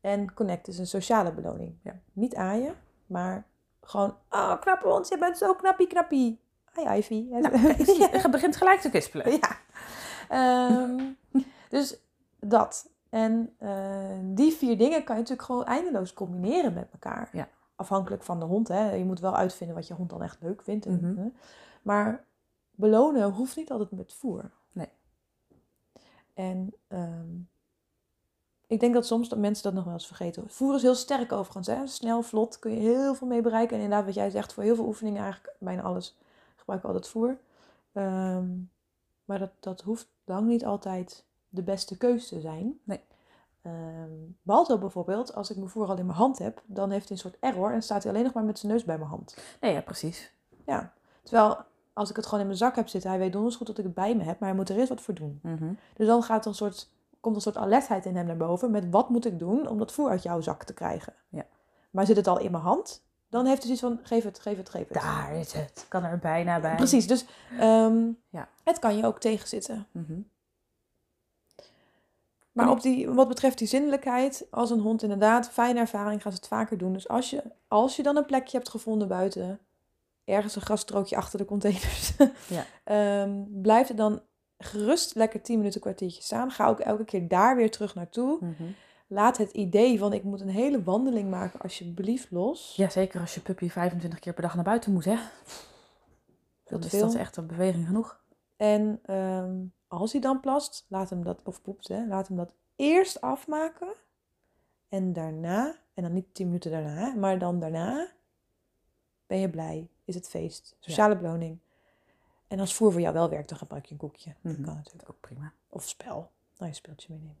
En 0.00 0.34
connect 0.34 0.68
is 0.68 0.78
een 0.78 0.86
sociale 0.86 1.32
beloning. 1.32 1.74
Ja. 1.82 2.00
Niet 2.12 2.34
aaien, 2.34 2.74
maar 3.06 3.46
gewoon... 3.80 4.16
Oh, 4.30 4.60
knappe 4.60 4.88
hond, 4.88 5.08
je 5.08 5.18
bent 5.18 5.38
zo 5.38 5.54
knappie 5.54 5.86
knappie. 5.86 6.40
Hi, 6.74 6.96
Ivy. 6.96 7.26
Nou, 7.30 7.58
je, 7.76 8.28
begint 8.30 8.56
gelijk 8.56 8.80
te 8.80 8.88
kwispelen. 8.88 9.30
Ja. 9.30 9.56
Ehm, 10.28 11.12
dus 11.68 11.98
dat. 12.40 12.90
En 13.12 13.54
eh, 13.58 14.18
die 14.22 14.52
vier 14.52 14.78
dingen 14.78 15.04
kan 15.04 15.14
je 15.14 15.20
natuurlijk 15.20 15.48
gewoon 15.48 15.64
eindeloos 15.64 16.12
combineren 16.12 16.72
met 16.72 16.88
elkaar. 16.92 17.28
Ja. 17.32 17.48
Afhankelijk 17.76 18.22
van 18.22 18.38
de 18.38 18.44
hond. 18.44 18.68
Hè. 18.68 18.92
Je 18.92 19.04
moet 19.04 19.20
wel 19.20 19.36
uitvinden 19.36 19.76
wat 19.76 19.86
je 19.86 19.94
hond 19.94 20.10
dan 20.10 20.22
echt 20.22 20.42
leuk 20.42 20.62
vindt. 20.62 20.86
En, 20.86 21.00
Mhm. 21.00 21.28
Maar 21.82 22.24
belonen 22.70 23.30
hoeft 23.30 23.56
niet 23.56 23.70
altijd 23.70 23.90
met 23.90 24.12
voer. 24.12 24.50
Nee. 24.72 24.88
En 26.34 26.74
ehm, 26.88 27.36
ik 28.66 28.80
denk 28.80 28.94
dat 28.94 29.06
soms 29.06 29.28
dat 29.28 29.38
mensen 29.38 29.62
dat 29.62 29.74
nog 29.74 29.84
wel 29.84 29.92
eens 29.92 30.06
vergeten. 30.06 30.50
Voer 30.50 30.74
is 30.74 30.82
heel 30.82 30.94
sterk 30.94 31.32
overigens. 31.32 31.66
Hè. 31.66 31.86
Snel, 31.86 32.22
vlot, 32.22 32.58
kun 32.58 32.70
je 32.72 32.80
heel 32.80 33.14
veel 33.14 33.26
mee 33.26 33.42
bereiken. 33.42 33.76
En 33.76 33.82
inderdaad 33.82 34.06
wat 34.06 34.14
jij 34.14 34.30
zegt, 34.30 34.52
voor 34.52 34.62
heel 34.62 34.74
veel 34.74 34.86
oefeningen 34.86 35.22
eigenlijk 35.22 35.56
bijna 35.58 35.82
alles 35.82 36.16
gebruiken 36.56 36.88
we 36.88 36.94
altijd 36.94 37.12
voer. 37.12 37.38
Ehm, 37.92 38.48
maar 39.24 39.38
dat, 39.38 39.50
dat 39.60 39.80
hoeft 39.80 40.08
lang 40.24 40.46
niet 40.46 40.64
altijd 40.64 41.24
de 41.52 41.62
beste 41.62 41.96
keus 41.96 42.28
te 42.28 42.40
zijn. 42.40 42.78
Nee. 42.84 43.00
Ehm, 43.62 44.10
Balto 44.42 44.78
bijvoorbeeld, 44.78 45.34
als 45.34 45.50
ik 45.50 45.56
mijn 45.56 45.68
voer 45.68 45.88
al 45.88 45.98
in 45.98 46.06
mijn 46.06 46.18
hand 46.18 46.38
heb, 46.38 46.62
dan 46.66 46.90
heeft 46.90 47.08
hij 47.08 47.16
een 47.16 47.22
soort 47.22 47.36
error 47.40 47.72
en 47.72 47.82
staat 47.82 48.02
hij 48.02 48.12
alleen 48.12 48.24
nog 48.24 48.32
maar 48.32 48.44
met 48.44 48.58
zijn 48.58 48.72
neus 48.72 48.84
bij 48.84 48.98
mijn 48.98 49.10
hand. 49.10 49.36
Nee, 49.60 49.72
ja, 49.72 49.80
precies. 49.80 50.32
Ja. 50.66 50.92
Terwijl 51.22 51.56
als 51.92 52.10
ik 52.10 52.16
het 52.16 52.24
gewoon 52.24 52.40
in 52.40 52.46
mijn 52.46 52.58
zak 52.58 52.76
heb 52.76 52.88
zitten, 52.88 53.10
hij 53.10 53.18
weet 53.18 53.32
donders 53.32 53.56
goed 53.56 53.66
dat 53.66 53.78
ik 53.78 53.84
het 53.84 53.94
bij 53.94 54.16
me 54.16 54.22
heb, 54.22 54.38
maar 54.38 54.48
hij 54.48 54.58
moet 54.58 54.68
er 54.68 54.76
eerst 54.76 54.88
wat 54.88 55.00
voor 55.00 55.14
doen. 55.14 55.38
Mhm. 55.42 55.72
Dus 55.96 56.06
dan 56.06 56.22
gaat 56.22 56.42
er 56.44 56.50
een 56.50 56.56
soort, 56.56 56.90
komt 57.20 57.34
een 57.36 57.42
soort 57.42 57.56
alertheid 57.56 58.06
in 58.06 58.16
hem 58.16 58.26
naar 58.26 58.36
boven 58.36 58.70
met 58.70 58.90
wat 58.90 59.08
moet 59.08 59.26
ik 59.26 59.38
doen 59.38 59.68
om 59.68 59.78
dat 59.78 59.92
voer 59.92 60.10
uit 60.10 60.22
jouw 60.22 60.40
zak 60.40 60.64
te 60.64 60.74
krijgen. 60.74 61.14
Ja. 61.28 61.46
Maar 61.90 62.06
zit 62.06 62.16
het 62.16 62.26
al 62.26 62.38
in 62.38 62.50
mijn 62.50 62.62
hand, 62.62 63.02
dan 63.28 63.46
heeft 63.46 63.62
hij 63.64 63.76
zoiets 63.76 63.98
van 64.00 64.06
geef 64.06 64.24
het, 64.24 64.38
geef 64.38 64.56
het, 64.56 64.68
geef 64.68 64.88
het. 64.88 65.02
Daar 65.02 65.34
is 65.34 65.52
het. 65.52 65.86
Kan 65.88 66.04
er 66.04 66.18
bijna 66.18 66.60
bij. 66.60 66.76
Precies, 66.76 67.06
dus 67.06 67.24
ehm, 67.58 68.10
Ja. 68.28 68.48
het 68.64 68.78
kan 68.78 68.96
je 68.96 69.06
ook 69.06 69.20
tegenzitten. 69.20 69.86
Mhm. 69.90 70.20
Maar 72.52 72.70
op 72.70 72.82
die, 72.82 73.10
wat 73.10 73.28
betreft 73.28 73.58
die 73.58 73.68
zinnelijkheid, 73.68 74.46
als 74.50 74.70
een 74.70 74.80
hond 74.80 75.02
inderdaad, 75.02 75.48
fijne 75.50 75.78
ervaring, 75.80 76.22
gaan 76.22 76.32
ze 76.32 76.38
het 76.38 76.48
vaker 76.48 76.78
doen. 76.78 76.92
Dus 76.92 77.08
als 77.08 77.30
je, 77.30 77.42
als 77.68 77.96
je 77.96 78.02
dan 78.02 78.16
een 78.16 78.26
plekje 78.26 78.56
hebt 78.56 78.68
gevonden 78.68 79.08
buiten, 79.08 79.58
ergens 80.24 80.56
een 80.56 80.62
grasstrookje 80.62 81.16
achter 81.16 81.38
de 81.38 81.44
containers, 81.44 82.12
Ja. 82.48 82.64
ehm, 82.84 83.42
blijf 83.48 83.88
er 83.88 83.96
dan 83.96 84.22
gerust 84.58 85.14
lekker 85.14 85.42
10 85.42 85.56
minuten, 85.56 85.80
kwartiertje 85.80 86.22
staan. 86.22 86.50
Ga 86.50 86.66
ook 86.68 86.80
elke 86.80 87.04
keer 87.04 87.28
daar 87.28 87.56
weer 87.56 87.70
terug 87.70 87.94
naartoe. 87.94 88.38
Mhm. 88.40 88.62
Laat 89.06 89.36
het 89.38 89.50
idee 89.50 89.98
van 89.98 90.12
ik 90.12 90.22
moet 90.22 90.40
een 90.40 90.48
hele 90.48 90.82
wandeling 90.82 91.30
maken 91.30 91.60
alsjeblieft 91.60 92.30
los. 92.30 92.72
Ja, 92.76 92.88
zeker 92.88 93.20
als 93.20 93.34
je 93.34 93.40
puppy 93.40 93.68
25 93.68 94.18
keer 94.18 94.32
per 94.32 94.42
dag 94.42 94.54
naar 94.54 94.64
buiten 94.64 94.92
moet, 94.92 95.04
hè. 95.04 95.16
Dan 96.64 96.80
te 96.80 96.86
is 96.86 97.00
dat 97.00 97.14
echt 97.14 97.36
een 97.36 97.46
beweging 97.46 97.86
genoeg. 97.86 98.20
En 98.56 99.00
ehm, 99.02 99.54
als 99.98 100.12
hij 100.12 100.20
dan 100.20 100.40
plast, 100.40 100.84
laat 100.88 101.10
hem 101.10 101.24
dat, 101.24 101.40
of 101.44 101.62
poept, 101.62 101.88
hè, 101.88 102.06
laat 102.06 102.28
hem 102.28 102.36
dat 102.36 102.54
eerst 102.76 103.20
afmaken. 103.20 103.94
En 104.88 105.12
daarna, 105.12 105.76
en 105.94 106.02
dan 106.02 106.12
niet 106.12 106.34
tien 106.34 106.46
minuten 106.46 106.70
daarna, 106.70 107.14
maar 107.14 107.38
dan 107.38 107.60
daarna 107.60 108.12
ben 109.26 109.38
je 109.38 109.50
blij. 109.50 109.88
Is 110.04 110.14
het 110.14 110.28
feest. 110.28 110.76
Sociale 110.78 111.16
beloning. 111.16 111.58
En 112.48 112.60
als 112.60 112.74
voer 112.74 112.92
voor 112.92 113.00
jou 113.00 113.14
wel 113.14 113.28
werkt, 113.28 113.48
dan 113.48 113.58
gebruik 113.58 113.86
je 113.86 113.92
een 113.92 113.98
koekje. 114.00 114.34
Mhm. 114.40 114.56
Dat 114.56 114.64
kan 114.64 114.74
natuurlijk. 114.74 115.10
Ook 115.10 115.20
prima. 115.20 115.52
Of 115.68 115.88
spel. 115.88 116.30
Nou, 116.58 116.70
je 116.70 116.76
speeltje 116.76 117.12
meenemen. 117.12 117.36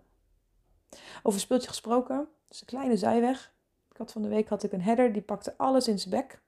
Over 1.22 1.40
speeltje 1.40 1.68
gesproken. 1.68 2.16
Het 2.18 2.54
is 2.54 2.60
een 2.60 2.66
kleine 2.66 2.96
zijweg. 2.96 3.52
Ik 3.90 3.96
had 3.96 4.12
van 4.12 4.22
de 4.22 4.28
week 4.28 4.48
had 4.48 4.62
ik 4.62 4.72
een 4.72 4.82
herder, 4.82 5.12
die 5.12 5.22
pakte 5.22 5.54
alles 5.56 5.88
in 5.88 5.98
zijn 5.98 6.14
bek. 6.14 6.40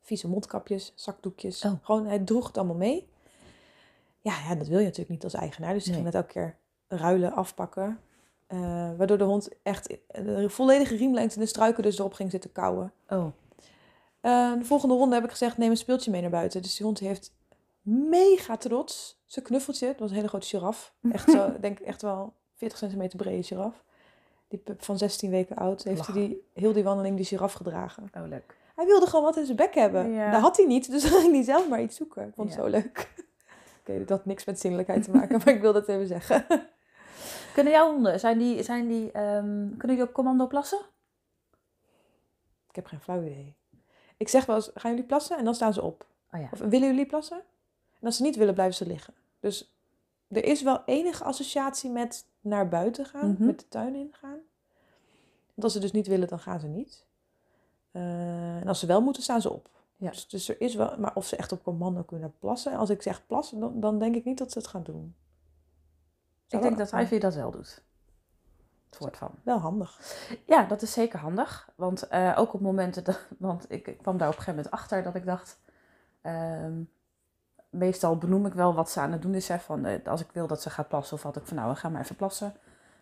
Vieze 0.00 0.28
mondkapjes, 0.28 0.92
zakdoekjes. 0.94 1.64
Oh. 1.64 1.72
Gewoon, 1.82 2.06
hij 2.06 2.18
droeg 2.18 2.46
het 2.46 2.58
allemaal 2.58 2.76
mee. 2.76 3.08
Ja, 4.26 4.34
ja, 4.48 4.54
dat 4.54 4.66
wil 4.68 4.78
je 4.78 4.84
natuurlijk 4.84 5.10
niet 5.10 5.24
als 5.24 5.34
eigenaar. 5.34 5.72
Dus 5.72 5.84
die 5.84 5.92
Nee. 5.92 6.02
ging 6.02 6.14
het 6.14 6.22
elke 6.22 6.32
keer 6.32 6.56
ruilen, 7.00 7.32
afpakken. 7.32 8.00
Eh, 8.46 8.58
waardoor 8.96 9.18
de 9.18 9.24
hond 9.24 9.48
echt 9.62 9.96
een 10.08 10.50
volledige 10.50 10.96
riemlengte 10.96 11.34
in 11.34 11.40
de 11.40 11.46
struiken 11.46 11.82
dus 11.82 11.98
erop 11.98 12.12
ging 12.12 12.30
zitten 12.30 12.52
kauwen. 12.52 12.92
Oh, 13.08 13.26
Eh, 14.20 14.52
de 14.58 14.64
volgende 14.64 14.94
ronde 14.94 15.14
heb 15.14 15.24
ik 15.24 15.30
gezegd, 15.30 15.56
neem 15.58 15.70
een 15.70 15.76
speeltje 15.76 16.10
mee 16.10 16.20
naar 16.20 16.30
buiten. 16.30 16.62
Dus 16.62 16.76
die 16.76 16.86
hond 16.86 16.98
heeft 16.98 17.32
mega 17.82 18.56
trots 18.56 19.20
zijn 19.24 19.44
knuffeltje. 19.44 19.86
Het 19.86 19.98
was 19.98 20.10
een 20.10 20.16
hele 20.16 20.28
grote 20.28 20.46
giraf. 20.46 20.94
Echt 21.12 21.30
zo, 21.30 21.46
ik 21.46 21.62
denk 21.62 21.78
echt 21.78 22.02
wel 22.02 22.32
40 22.54 22.78
centimeter 22.78 23.16
brede 23.18 23.42
giraf. 23.42 23.84
Die 24.48 24.58
pup 24.58 24.84
van 24.84 24.98
16 24.98 25.30
weken 25.30 25.56
oud 25.56 25.82
heeft 25.82 26.06
hij 26.06 26.14
die, 26.14 26.48
heel 26.54 26.72
die 26.72 26.84
wandeling 26.84 27.16
die 27.16 27.24
giraf 27.24 27.52
gedragen. 27.52 28.10
oh 28.16 28.26
leuk. 28.28 28.56
Hij 28.74 28.86
wilde 28.86 29.06
gewoon 29.06 29.24
wat 29.24 29.36
in 29.36 29.44
zijn 29.44 29.56
bek 29.56 29.74
hebben. 29.74 30.10
Ja. 30.12 30.30
Dat 30.30 30.40
had 30.40 30.56
hij 30.56 30.66
niet, 30.66 30.90
dus 30.90 31.10
dan 31.10 31.20
ging 31.20 31.32
hij 31.34 31.42
zelf 31.42 31.68
maar 31.68 31.82
iets 31.82 31.96
zoeken. 31.96 32.26
Ik 32.28 32.34
vond 32.34 32.48
het 32.48 32.58
Ja. 32.58 32.64
zo 32.64 32.70
leuk. 32.70 33.12
Oké, 33.88 33.98
dit 33.98 34.08
had 34.08 34.24
niks 34.24 34.44
met 34.44 34.60
zinnelijkheid 34.60 35.04
te 35.04 35.10
maken, 35.10 35.38
maar 35.44 35.54
ik 35.54 35.60
wil 35.60 35.72
dat 35.72 35.88
even 35.88 36.06
zeggen. 36.06 36.46
Kunnen 37.54 37.72
jouw 37.72 37.92
honden, 37.92 38.20
zijn 38.20 38.38
die, 38.38 38.62
zijn 38.62 38.88
die, 38.88 39.12
ehm, 39.12 39.76
kunnen 39.76 39.96
die 39.96 40.02
op 40.02 40.12
commando 40.12 40.46
plassen? 40.46 40.78
Ik 42.68 42.74
heb 42.76 42.86
geen 42.86 43.00
flauw 43.00 43.22
idee. 43.22 43.54
Ik 44.16 44.28
zeg 44.28 44.46
wel 44.46 44.56
eens, 44.56 44.70
gaan 44.74 44.90
jullie 44.90 45.06
plassen? 45.06 45.38
En 45.38 45.44
dan 45.44 45.54
staan 45.54 45.72
ze 45.72 45.82
op. 45.82 46.06
Oh 46.32 46.40
ja. 46.40 46.48
Of 46.52 46.58
willen 46.58 46.88
jullie 46.88 47.06
plassen? 47.06 47.36
En 48.00 48.06
als 48.06 48.16
ze 48.16 48.22
niet 48.22 48.36
willen, 48.36 48.54
blijven 48.54 48.74
ze 48.74 48.86
liggen. 48.86 49.14
Dus 49.40 49.76
er 50.28 50.44
is 50.44 50.62
wel 50.62 50.82
enige 50.86 51.24
associatie 51.24 51.90
met 51.90 52.26
naar 52.40 52.68
buiten 52.68 53.06
gaan, 53.06 53.30
Mhm. 53.30 53.46
met 53.46 53.58
de 53.58 53.68
tuin 53.68 53.94
ingaan. 53.94 54.38
Want 55.46 55.62
als 55.62 55.72
ze 55.72 55.78
dus 55.78 55.92
niet 55.92 56.06
willen, 56.06 56.28
dan 56.28 56.38
gaan 56.38 56.60
ze 56.60 56.66
niet. 56.66 57.04
Eh, 57.90 58.56
en 58.60 58.68
als 58.68 58.78
ze 58.80 58.86
wel 58.86 59.00
moeten, 59.02 59.22
staan 59.22 59.40
ze 59.40 59.52
op. 59.52 59.68
Ja. 59.96 60.10
Dus, 60.10 60.28
dus 60.28 60.48
er 60.48 60.60
is 60.60 60.74
wel, 60.74 60.98
maar 60.98 61.14
of 61.14 61.26
ze 61.26 61.36
echt 61.36 61.52
op 61.52 61.62
commando 61.62 62.02
kunnen 62.02 62.34
plassen. 62.38 62.76
Als 62.76 62.90
ik 62.90 63.02
zeg 63.02 63.26
plassen, 63.26 63.60
dan, 63.60 63.80
dan 63.80 63.98
denk 63.98 64.14
ik 64.14 64.24
niet 64.24 64.38
dat 64.38 64.52
ze 64.52 64.58
het 64.58 64.66
gaan 64.66 64.82
doen. 64.82 65.14
Ik 66.48 66.62
denk 66.62 66.78
dat 66.78 66.92
Ivy 66.92 67.18
dat 67.18 67.34
wel 67.34 67.50
doet. 67.50 67.82
Het 68.86 68.98
woord 68.98 69.16
van. 69.16 69.30
Wel 69.42 69.58
handig. 69.58 70.00
Ja, 70.46 70.64
dat 70.64 70.82
is 70.82 70.92
zeker 70.92 71.18
handig. 71.18 71.68
Want 71.74 72.08
eh, 72.08 72.34
ook 72.36 72.54
op 72.54 72.60
momenten, 72.60 73.04
dat, 73.04 73.18
want 73.38 73.64
ik, 73.68 73.82
kwam 74.02 74.16
daar 74.16 74.28
op 74.28 74.34
een 74.34 74.42
gegeven 74.42 74.54
moment 74.54 74.70
achter 74.70 75.02
dat 75.02 75.14
ik 75.14 75.24
dacht, 75.24 75.58
ehm, 76.20 76.82
meestal 77.70 78.16
benoem 78.16 78.46
ik 78.46 78.54
wel 78.54 78.74
wat 78.74 78.90
ze 78.90 79.00
aan 79.00 79.12
het 79.12 79.22
doen 79.22 79.34
is. 79.34 79.48
Hè, 79.48 79.58
van, 79.58 79.84
eh, 79.84 80.06
als 80.06 80.20
ik 80.20 80.30
wil 80.32 80.46
dat 80.46 80.62
ze 80.62 80.70
gaat 80.70 80.88
plassen 80.88 81.16
of 81.16 81.22
wat 81.22 81.36
ik 81.36 81.46
van 81.46 81.56
nou, 81.56 81.74
ga 81.74 81.88
maar 81.88 82.02
even 82.02 82.16
plassen. 82.16 82.54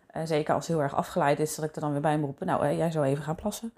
En 0.07 0.27
zeker 0.27 0.53
als 0.53 0.67
het 0.67 0.75
heel 0.75 0.83
erg 0.83 0.95
afgeleid 0.95 1.39
is, 1.39 1.55
dat 1.55 1.65
ik 1.65 1.75
er 1.75 1.81
dan 1.81 1.91
weer 1.91 2.01
bij 2.01 2.17
me 2.17 2.25
roepen. 2.25 2.47
Nou, 2.47 2.65
eh, 2.65 2.77
jij 2.77 2.91
zou 2.91 3.05
even 3.05 3.23
gaan 3.23 3.35
plassen. 3.35 3.73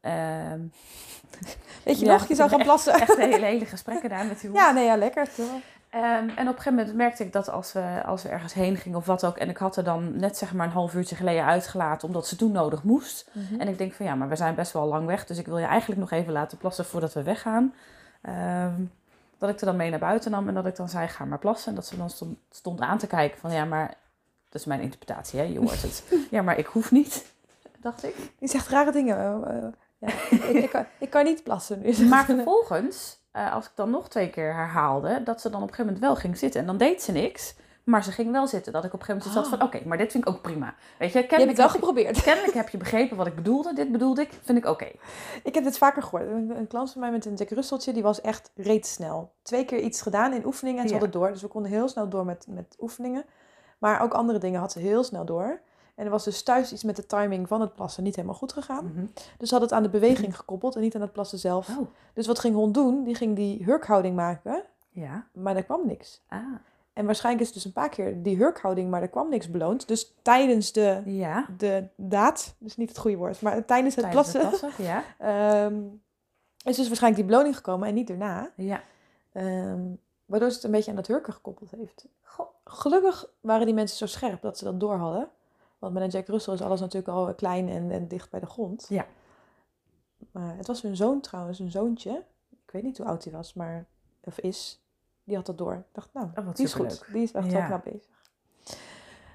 Ehm, 0.00 0.60
Weet 1.84 1.98
je 1.98 2.04
Ja, 2.04 2.12
nog, 2.12 2.28
je 2.28 2.34
zou 2.34 2.48
gaan 2.50 2.62
plassen. 2.62 2.92
echt 2.94 3.16
hele, 3.16 3.44
hele 3.46 3.64
gesprekken 3.66 4.08
daar 4.08 4.26
met 4.26 4.42
hond. 4.42 4.54
Ja, 4.56 4.70
nee, 4.70 4.84
ja, 4.84 4.96
lekker. 4.96 5.34
toch? 5.34 5.46
Ehm, 5.90 6.02
en 6.04 6.28
op 6.28 6.38
een 6.38 6.46
gegeven 6.46 6.74
moment 6.74 6.94
merkte 6.94 7.24
ik 7.24 7.32
dat 7.32 7.48
als 7.50 7.72
we, 7.72 8.02
als 8.06 8.22
we 8.22 8.28
ergens 8.28 8.52
heen 8.54 8.76
gingen 8.76 8.98
of 8.98 9.06
wat 9.06 9.24
ook. 9.24 9.36
En 9.36 9.48
ik 9.48 9.56
had 9.56 9.76
er 9.76 9.84
dan 9.84 10.16
net 10.16 10.36
zeg 10.36 10.52
maar 10.54 10.66
een 10.66 10.72
half 10.72 10.94
uurtje 10.94 11.16
geleden 11.16 11.44
uitgelaten, 11.44 12.08
omdat 12.08 12.26
ze 12.26 12.36
toen 12.36 12.52
nodig 12.52 12.82
moest. 12.82 13.28
Mhm. 13.32 13.60
En 13.60 13.68
ik 13.68 13.78
denk 13.78 13.92
van 13.92 14.06
ja, 14.06 14.14
maar 14.14 14.28
we 14.28 14.36
zijn 14.36 14.54
best 14.54 14.72
wel 14.72 14.86
lang 14.86 15.06
weg. 15.06 15.26
Dus 15.26 15.38
ik 15.38 15.46
wil 15.46 15.58
je 15.58 15.66
eigenlijk 15.66 16.00
nog 16.00 16.10
even 16.10 16.32
laten 16.32 16.58
plassen 16.58 16.84
voordat 16.84 17.12
we 17.12 17.22
weggaan. 17.22 17.74
Ehm, 18.22 18.74
dat 19.38 19.50
ik 19.50 19.60
er 19.60 19.66
dan 19.66 19.76
mee 19.76 19.90
naar 19.90 19.98
buiten 19.98 20.30
nam 20.30 20.48
en 20.48 20.54
dat 20.54 20.66
ik 20.66 20.76
dan 20.76 20.88
zei, 20.88 21.08
ga 21.08 21.24
maar 21.24 21.38
plassen. 21.38 21.68
En 21.68 21.74
dat 21.74 21.86
ze 21.86 21.96
dan 21.96 22.10
stond, 22.10 22.38
stond 22.50 22.80
aan 22.80 22.98
te 22.98 23.06
kijken 23.06 23.38
van 23.38 23.52
ja, 23.52 23.64
maar... 23.64 23.94
Dat 24.48 24.60
is 24.60 24.66
mijn 24.66 24.80
interpretatie, 24.80 25.38
hè? 25.40 25.44
Je 25.46 25.58
hoort 25.58 25.82
het. 25.82 26.04
ja, 26.30 26.42
maar 26.42 26.58
ik 26.58 26.66
hoef 26.66 26.90
niet, 26.90 27.24
dacht 27.80 28.04
ik. 28.04 28.14
Je 28.38 28.48
zegt 28.48 28.68
rare 28.68 28.92
dingen. 28.92 29.16
Ja. 30.00 30.08
ik, 30.30 30.42
ik, 30.42 30.70
kan, 30.70 30.84
ik 30.98 31.10
kan 31.10 31.24
niet 31.24 31.42
plassen 31.42 31.80
nu. 31.82 32.06
Maar 32.08 32.24
vervolgens, 32.24 33.20
eh, 33.32 33.52
als 33.54 33.64
ik 33.66 33.72
dan 33.74 33.90
nog 33.90 34.08
twee 34.08 34.30
keer 34.30 34.54
herhaalde, 34.54 35.22
dat 35.22 35.40
ze 35.40 35.50
dan 35.50 35.62
op 35.62 35.68
een 35.68 35.74
gegeven 35.74 35.92
moment 35.94 36.12
wel 36.12 36.16
ging 36.22 36.38
zitten. 36.38 36.60
En 36.60 36.66
dan 36.66 36.76
deed 36.76 37.02
ze 37.02 37.12
niks, 37.12 37.54
maar 37.84 38.04
ze 38.04 38.12
ging 38.12 38.30
wel 38.32 38.46
zitten. 38.46 38.72
Dat 38.72 38.84
ik 38.84 38.92
op 38.92 39.00
een 39.00 39.06
gegeven 39.06 39.28
moment 39.32 39.48
zat 39.50 39.58
van, 39.58 39.68
oké, 39.68 39.88
maar 39.88 39.98
dit 39.98 40.10
vind 40.12 40.26
ik 40.28 40.34
ook 40.34 40.42
prima. 40.42 40.74
Weet 40.98 41.12
je, 41.12 41.18
Je 41.18 41.24
hebt 41.24 41.26
kennelijk, 41.28 41.48
het 41.48 41.56
wel 41.56 41.66
heb, 41.66 41.76
geprobeerd. 41.76 42.16
je, 42.16 42.22
kennelijk 42.30 42.54
heb 42.54 42.68
je 42.68 42.78
begrepen 42.78 43.16
wat 43.16 43.26
ik 43.26 43.34
bedoelde. 43.34 43.74
Dit 43.74 43.92
bedoelde 43.92 44.20
ik, 44.20 44.30
vind 44.42 44.58
ik 44.58 44.66
oké. 44.66 44.88
Ik 45.42 45.54
heb 45.54 45.64
dit 45.64 45.78
vaker 45.78 46.02
gehoord. 46.02 46.22
Een, 46.30 46.52
een 46.56 46.66
klant 46.66 46.92
van 46.92 47.00
mij 47.00 47.10
met 47.10 47.24
een 47.24 47.34
Jack 47.34 47.48
Russeltje, 47.48 47.92
die 47.92 48.02
was 48.02 48.20
echt 48.20 48.50
reeds 48.54 48.92
snel. 48.92 49.32
Twee 49.42 49.64
keer 49.64 49.78
iets 49.80 50.02
gedaan 50.02 50.32
in 50.32 50.46
oefeningen 50.46 50.80
en 50.82 50.88
ze 50.88 50.94
Ja. 50.94 51.00
hadden 51.00 51.20
door. 51.20 51.32
Dus 51.32 51.42
we 51.42 51.48
konden 51.48 51.70
heel 51.70 51.88
snel 51.88 52.08
door 52.08 52.24
met, 52.24 52.46
met 52.48 52.76
oefeningen. 52.80 53.24
Maar 53.78 54.00
ook 54.02 54.12
andere 54.12 54.38
dingen 54.38 54.60
had 54.60 54.72
ze 54.72 54.78
heel 54.78 55.04
snel 55.04 55.24
door. 55.24 55.60
En 56.00 56.06
er 56.06 56.12
was 56.12 56.24
dus 56.24 56.42
thuis 56.42 56.72
iets 56.72 56.84
met 56.84 56.96
de 56.96 57.06
timing 57.06 57.48
van 57.48 57.60
het 57.60 57.74
plassen 57.74 58.02
niet 58.02 58.16
helemaal 58.16 58.36
goed 58.36 58.52
gegaan. 58.52 58.84
Mhm. 58.84 59.06
Dus 59.38 59.48
ze 59.48 59.54
had 59.54 59.62
het 59.62 59.72
aan 59.72 59.82
de 59.82 59.88
beweging 59.88 60.36
gekoppeld 60.36 60.74
en 60.74 60.80
niet 60.80 60.94
aan 60.94 61.00
het 61.00 61.12
plassen 61.12 61.38
zelf. 61.38 61.68
Oh, 61.68 61.86
Dus 62.14 62.26
wat 62.26 62.38
ging 62.38 62.54
hond 62.54 62.74
doen? 62.74 63.04
Die 63.04 63.14
ging 63.14 63.36
die 63.36 63.64
hurkhouding 63.64 64.16
maken, 64.16 64.62
ja. 64.90 65.26
maar 65.32 65.56
er 65.56 65.64
kwam 65.64 65.86
niks. 65.86 66.22
Ah, 66.28 66.40
En 66.92 67.06
waarschijnlijk 67.06 67.42
is 67.48 67.54
het 67.54 67.56
dus 67.62 67.66
een 67.66 67.82
paar 67.82 67.88
keer 67.88 68.22
die 68.22 68.36
hurkhouding, 68.36 68.90
maar 68.90 69.02
er 69.02 69.08
kwam 69.08 69.28
niks 69.28 69.50
beloond. 69.50 69.88
Dus 69.88 70.14
tijdens 70.22 70.72
de, 70.72 71.02
ja. 71.04 71.46
de 71.56 71.88
daad, 71.96 72.54
dus 72.58 72.76
niet 72.76 72.88
het 72.88 72.98
goede 72.98 73.16
woord, 73.16 73.42
maar 73.42 73.64
tijdens 73.64 73.94
het 73.94 74.04
Tijdens 74.04 74.30
plassen, 74.30 74.50
het 74.50 74.60
plassen, 74.60 74.84
ja. 74.84 75.04
ehm, 75.64 75.82
is 76.64 76.76
dus 76.76 76.86
waarschijnlijk 76.86 77.22
die 77.22 77.24
beloning 77.24 77.56
gekomen 77.56 77.88
en 77.88 77.94
niet 77.94 78.08
daarna. 78.08 78.50
Ja. 78.56 78.82
Ehm, 79.32 79.80
waardoor 80.24 80.48
ze 80.48 80.54
het 80.54 80.64
een 80.64 80.70
beetje 80.70 80.90
aan 80.90 80.96
dat 80.96 81.06
hurken 81.06 81.32
gekoppeld 81.32 81.70
heeft. 81.70 82.06
Goh, 82.22 82.46
gelukkig 82.64 83.26
waren 83.40 83.66
die 83.66 83.74
mensen 83.74 83.96
zo 83.96 84.06
scherp 84.06 84.42
dat 84.42 84.58
ze 84.58 84.64
dat 84.64 84.80
door 84.80 84.96
hadden. 84.96 85.28
Want 85.80 85.92
met 85.94 86.02
een 86.02 86.08
Jack 86.08 86.26
Russell 86.26 86.54
is 86.54 86.62
alles 86.62 86.80
natuurlijk 86.80 87.08
al 87.12 87.34
klein 87.34 87.68
en, 87.68 87.90
en 87.90 88.08
dicht 88.08 88.30
bij 88.30 88.40
de 88.40 88.46
grond. 88.46 88.86
Ja. 88.88 89.06
Maar 90.30 90.56
het 90.56 90.66
was 90.66 90.82
hun 90.82 90.96
zoon 90.96 91.20
trouwens, 91.20 91.58
een 91.58 91.70
zoontje. 91.70 92.24
Ik 92.50 92.70
weet 92.70 92.82
niet 92.82 92.98
hoe 92.98 93.06
oud 93.06 93.24
hij 93.24 93.32
was, 93.32 93.54
maar 93.54 93.86
of 94.20 94.38
is. 94.38 94.80
Die 95.24 95.36
had 95.36 95.46
dat 95.46 95.58
door. 95.58 95.74
Ik 95.74 95.84
dacht, 95.92 96.12
nou, 96.12 96.26
Oh, 96.36 96.54
die 96.54 96.64
is 96.64 96.74
goed. 96.74 97.04
Die 97.12 97.22
is 97.22 97.32
echt 97.32 97.46
Ja. 97.46 97.52
wel 97.52 97.66
knap 97.66 97.84
bezig. 97.84 98.08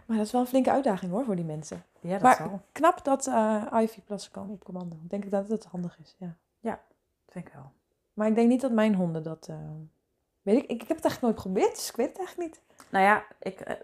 Maar 0.06 0.18
dat 0.18 0.26
is 0.26 0.32
wel 0.32 0.42
een 0.42 0.48
flinke 0.48 0.72
uitdaging 0.72 1.12
hoor, 1.12 1.26
voor 1.26 1.36
die 1.36 1.46
mensen. 1.46 1.84
Ja, 2.00 2.12
dat 2.12 2.22
Maar- 2.22 2.36
zal. 2.36 2.62
Knap 2.72 3.04
dat 3.04 3.28
eh 3.28 3.66
Ivy 3.82 4.02
plassen 4.02 4.32
kan 4.32 4.50
op 4.50 4.64
commando. 4.64 4.96
Denk 5.02 5.24
ik 5.26 5.32
dat 5.32 5.50
het 5.50 5.66
handig 5.66 6.00
is, 6.00 6.16
ja. 6.18 6.36
Vind 7.30 7.48
ik 7.48 7.54
wel. 7.54 7.72
Maar 8.14 8.28
ik 8.28 8.36
denk 8.36 8.50
niet 8.50 8.62
dat 8.62 8.72
mijn 8.72 8.96
honden 8.96 9.24
dat... 9.24 9.48
eh, 9.48 9.56
Weet 10.42 10.56
ik, 10.58 10.64
ik, 10.64 10.82
ik 10.82 10.88
heb 10.88 10.98
het 10.98 11.06
eigenlijk 11.06 11.22
nooit 11.22 11.36
geprobeerd, 11.46 11.76
dus 11.76 11.90
ik 11.90 11.96
weet 11.96 12.08
het 12.08 12.18
eigenlijk 12.18 12.50
niet. 12.50 12.62
Nou 12.90 13.06
ja, 13.06 13.24
ik, 13.40 13.60
eh, 13.60 13.76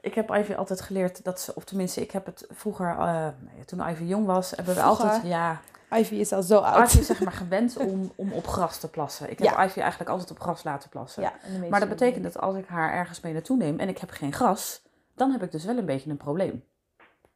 ik 0.00 0.14
heb 0.14 0.30
Ivy 0.30 0.54
altijd 0.54 0.80
geleerd 0.80 1.24
dat 1.24 1.40
ze, 1.40 1.54
of 1.54 1.64
tenminste, 1.64 2.00
ik 2.00 2.10
heb 2.10 2.26
het 2.26 2.46
vroeger, 2.50 2.88
eh, 2.88 3.28
nee, 3.38 3.64
toen 3.64 3.88
Ivy 3.88 4.04
jong 4.04 4.26
was, 4.26 4.50
hebben 4.50 4.74
we 4.74 4.80
Vroeger? 4.80 5.04
altijd, 5.04 5.26
ja, 5.26 5.60
Ivy 5.90 6.14
is 6.14 6.32
al 6.32 6.42
zo 6.42 6.58
oud. 6.58 6.88
Ivy 6.88 6.98
is 6.98 7.06
zeg 7.06 7.20
maar 7.20 7.32
gewend 7.32 7.76
om, 7.76 8.12
om 8.14 8.32
op 8.32 8.46
gras 8.46 8.78
te 8.78 8.88
plassen. 8.88 9.30
Ik 9.30 9.38
heb 9.38 9.48
Ja. 9.48 9.64
Ivy 9.64 9.80
eigenlijk 9.80 10.10
altijd 10.10 10.30
op 10.30 10.40
gras 10.40 10.62
laten 10.62 10.88
plassen. 10.88 11.22
Ja, 11.22 11.32
Maar 11.70 11.80
dat 11.80 11.88
betekent 11.88 12.24
dat 12.24 12.38
als 12.38 12.56
ik 12.56 12.66
haar 12.66 12.92
ergens 12.92 13.20
mee 13.20 13.32
naartoe 13.32 13.56
neem 13.56 13.78
en 13.78 13.88
ik 13.88 13.98
heb 13.98 14.10
geen 14.10 14.32
gras, 14.32 14.82
dan 15.14 15.30
heb 15.30 15.42
ik 15.42 15.52
dus 15.52 15.64
wel 15.64 15.76
een 15.76 15.84
beetje 15.86 16.10
een 16.10 16.16
probleem. 16.16 16.64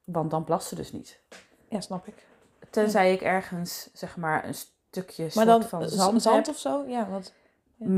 Want 0.04 0.30
dan 0.30 0.44
plast 0.44 0.68
ze 0.68 0.74
dus 0.74 0.92
niet. 0.92 1.20
Ja, 1.68 1.80
snap 1.80 2.06
ik. 2.06 2.26
Tenzij 2.70 3.12
ik 3.12 3.20
ergens, 3.20 3.88
zeg 3.92 4.16
maar, 4.16 4.44
een 4.44 4.54
stukje 4.54 5.28
Maar 5.34 5.46
dan 5.46 5.62
van 5.62 5.82
eh, 5.82 5.88
zand, 5.88 6.22
zand 6.22 6.46
heb, 6.46 6.54
of 6.54 6.60
zo? 6.60 6.84
Ja, 6.86 7.08
want 7.08 7.32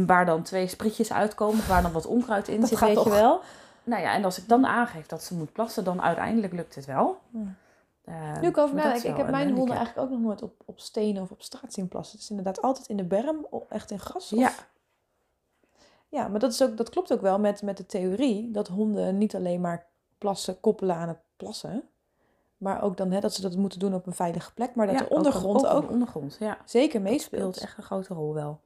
waar 0.07 0.27
dan 0.27 0.43
twee 0.43 0.69
sprietjes 0.69 1.13
uitkomen, 1.13 1.69
waar 1.69 1.83
dan 1.83 1.93
wat 1.93 2.07
onkruid 2.07 2.49
in 2.49 2.61
Dat 2.61 2.69
zit, 2.69 2.81
weet 2.81 3.03
je 3.03 3.11
wel. 3.11 3.41
Nou 3.87 4.03
ja, 4.03 4.13
en 4.15 4.25
als 4.25 4.39
ik 4.39 4.49
dan 4.49 4.67
aangeef 4.67 5.07
dat 5.07 5.23
ze 5.23 5.35
moet 5.35 5.53
plassen, 5.53 5.85
dan 5.85 6.03
uiteindelijk 6.03 6.53
lukt 6.53 6.75
het 6.75 6.85
wel. 6.85 7.19
Ja. 7.31 7.41
Eh, 8.05 8.41
nu 8.41 8.49
ik 8.49 8.57
over 8.59 8.77
dat 8.77 8.85
nadenk, 8.85 9.05
ik 9.05 9.17
heb 9.17 9.31
mijn 9.31 9.55
honden 9.57 9.77
eigenlijk 9.77 10.07
ook 10.07 10.13
nog 10.15 10.23
nooit 10.27 10.43
op, 10.43 10.63
op 10.65 10.79
stenen 10.81 11.23
of 11.23 11.31
op 11.31 11.43
straat 11.43 11.73
zien 11.73 11.89
plassen. 11.89 12.13
Het 12.15 12.23
is 12.25 12.31
inderdaad 12.31 12.63
altijd 12.63 12.87
in 12.89 12.97
de 12.97 13.05
berm, 13.05 13.47
echt 13.69 13.91
in 13.91 13.99
gras. 13.99 14.33
of- 14.33 14.39
Ja. 14.39 14.53
Ja, 16.09 16.29
maar 16.29 16.41
dat, 16.41 16.53
is 16.53 16.63
ook, 16.63 16.77
dat 16.77 16.89
klopt 16.91 17.13
ook 17.13 17.21
wel 17.21 17.39
met, 17.39 17.63
met 17.63 17.77
de 17.77 17.87
theorie 17.87 18.51
dat 18.51 18.69
honden 18.69 19.19
niet 19.19 19.35
alleen 19.35 19.61
maar 19.61 19.87
plassen 20.19 20.61
koppelen 20.61 20.97
aan 20.97 21.09
het 21.09 21.19
plassen. 21.37 21.83
Maar 22.57 22.83
ook 22.83 22.97
dan 22.97 23.11
hè, 23.11 23.21
dat 23.21 23.35
ze 23.35 23.41
dat 23.43 23.57
moeten 23.57 23.79
doen 23.79 23.95
op 23.95 24.07
een 24.07 24.13
veilige 24.15 24.53
plek. 24.55 24.75
Maar 24.75 24.87
dat 24.87 24.99
Ja, 24.99 25.03
de 25.03 25.09
ondergrond 25.15 25.67
ook, 25.67 25.73
ook, 25.75 25.87
de 25.87 25.93
ondergrond, 25.93 26.37
ja. 26.41 26.59
zeker 26.65 27.03
Dat 27.03 27.11
meespeelt. 27.11 27.55
speelt 27.57 27.69
echt 27.69 27.79
een 27.79 27.85
grote 27.85 28.15
rol 28.15 28.35
wel. 28.35 28.61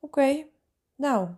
Oké, 0.00 0.44
nou. 0.94 1.28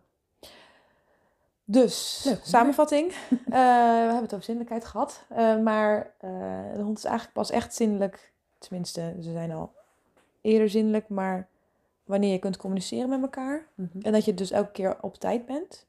Dus, 1.70 2.22
Leuk, 2.24 2.40
samenvatting. 2.44 3.12
Eh, 3.30 3.56
we 3.56 4.06
hebben 4.06 4.22
het 4.22 4.32
over 4.32 4.44
zinnelijkheid 4.44 4.84
gehad. 4.84 5.24
Eh, 5.28 5.58
maar 5.58 6.14
eh, 6.18 6.30
de 6.74 6.82
hond 6.82 6.98
is 6.98 7.04
eigenlijk 7.04 7.34
pas 7.34 7.50
echt 7.50 7.74
zinnelijk. 7.74 8.32
Tenminste, 8.58 9.16
ze 9.20 9.32
zijn 9.32 9.52
al 9.52 9.72
eerder 10.40 10.70
zinnelijk. 10.70 11.08
Maar 11.08 11.48
wanneer 12.04 12.32
je 12.32 12.38
kunt 12.38 12.56
communiceren 12.56 13.08
met 13.08 13.22
elkaar. 13.22 13.66
En 14.00 14.12
dat 14.12 14.24
je 14.24 14.34
dus 14.34 14.50
elke 14.50 14.70
keer 14.70 14.96
op 15.00 15.14
tijd 15.14 15.46
bent. 15.46 15.86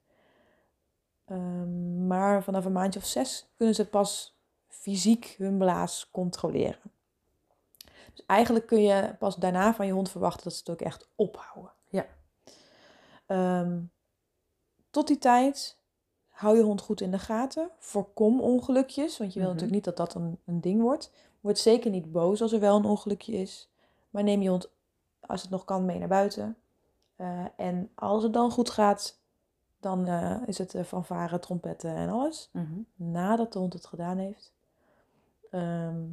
Ehm, 1.25 2.07
maar 2.07 2.43
vanaf 2.43 2.65
een 2.65 2.71
maandje 2.71 2.99
of 2.99 3.05
zes 3.05 3.47
kunnen 3.57 3.75
ze 3.75 3.85
pas 3.85 4.37
fysiek 4.67 5.35
hun 5.37 5.57
blaas 5.57 6.09
controleren. 6.11 6.91
Dus 8.13 8.25
eigenlijk 8.25 8.67
kun 8.67 8.81
je 8.81 9.15
pas 9.19 9.35
daarna 9.35 9.73
van 9.73 9.85
je 9.85 9.93
hond 9.93 10.09
verwachten 10.09 10.43
dat 10.43 10.53
ze 10.53 10.59
het 10.59 10.69
ook 10.69 10.87
echt 10.87 11.07
ophouden. 11.15 11.71
Ja. 11.89 12.05
Ehm, 13.25 13.77
tot 14.91 15.07
die 15.07 15.17
tijd 15.17 15.77
hou 16.29 16.57
je 16.57 16.63
hond 16.63 16.81
goed 16.81 17.01
in 17.01 17.11
de 17.11 17.19
gaten. 17.19 17.69
Voorkom 17.77 18.41
ongelukjes, 18.41 19.17
want 19.17 19.33
je 19.33 19.39
wil 19.39 19.49
Mhm. 19.49 19.57
natuurlijk 19.57 19.85
niet 19.85 19.95
dat 19.95 19.97
dat 20.07 20.21
een, 20.21 20.39
een 20.45 20.61
ding 20.61 20.81
wordt. 20.81 21.11
Word 21.39 21.57
zeker 21.57 21.91
niet 21.91 22.11
boos 22.11 22.41
als 22.41 22.51
er 22.51 22.59
wel 22.59 22.77
een 22.77 22.85
ongelukje 22.85 23.33
is. 23.33 23.69
Maar 24.09 24.23
neem 24.23 24.41
je 24.41 24.49
hond, 24.49 24.69
als 25.19 25.41
het 25.41 25.51
nog 25.51 25.65
kan, 25.65 25.85
mee 25.85 25.99
naar 25.99 26.07
buiten. 26.07 26.57
Eh, 27.15 27.45
en 27.55 27.89
als 27.95 28.23
het 28.23 28.33
dan 28.33 28.51
goed 28.51 28.69
gaat, 28.69 29.19
dan 29.79 30.07
eh, 30.07 30.37
is 30.45 30.57
het 30.57 30.73
uh, 30.73 30.83
fanfare, 30.83 31.39
trompetten 31.39 31.95
en 31.95 32.09
alles. 32.09 32.49
Mhm. 32.51 32.79
Nadat 32.95 33.53
de 33.53 33.59
hond 33.59 33.73
het 33.73 33.85
gedaan 33.85 34.17
heeft. 34.17 34.53
Ehm, 35.51 36.03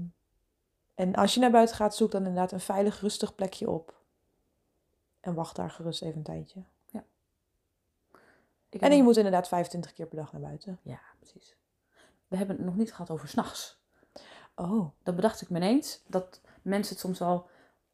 en 0.95 1.15
als 1.15 1.35
je 1.35 1.41
naar 1.41 1.51
buiten 1.51 1.77
gaat, 1.77 1.97
zoek 1.97 2.11
dan 2.11 2.21
inderdaad 2.27 2.53
een 2.53 2.61
veilig, 2.61 3.01
rustig 3.01 3.35
plekje 3.35 3.71
op. 3.71 3.95
En 5.21 5.35
wacht 5.35 5.57
daar 5.57 5.71
gerust 5.71 6.03
even 6.03 6.17
een 6.17 6.23
tijdje. 6.23 6.63
Ik 8.71 8.81
En 8.81 8.97
je 8.97 9.03
moet 9.03 9.17
inderdaad 9.17 9.49
25 9.49 9.93
keer 9.93 10.07
per 10.07 10.17
dag 10.17 10.33
naar 10.33 10.41
buiten. 10.41 10.79
Ja, 10.83 11.01
precies. 11.19 11.57
We 12.29 12.37
hebben 12.37 12.57
het 12.57 12.65
nog 12.65 12.77
niet 12.77 12.91
gehad 12.93 13.11
over 13.11 13.29
s'nachts. 13.29 13.79
Oh. 14.55 14.91
Dat 15.03 15.15
bedacht 15.17 15.41
ik 15.41 15.51
me 15.51 15.57
ineens. 15.57 16.01
Dat 16.07 16.41
mensen 16.63 16.93
het 16.93 17.03
soms 17.05 17.19
wel 17.19 17.47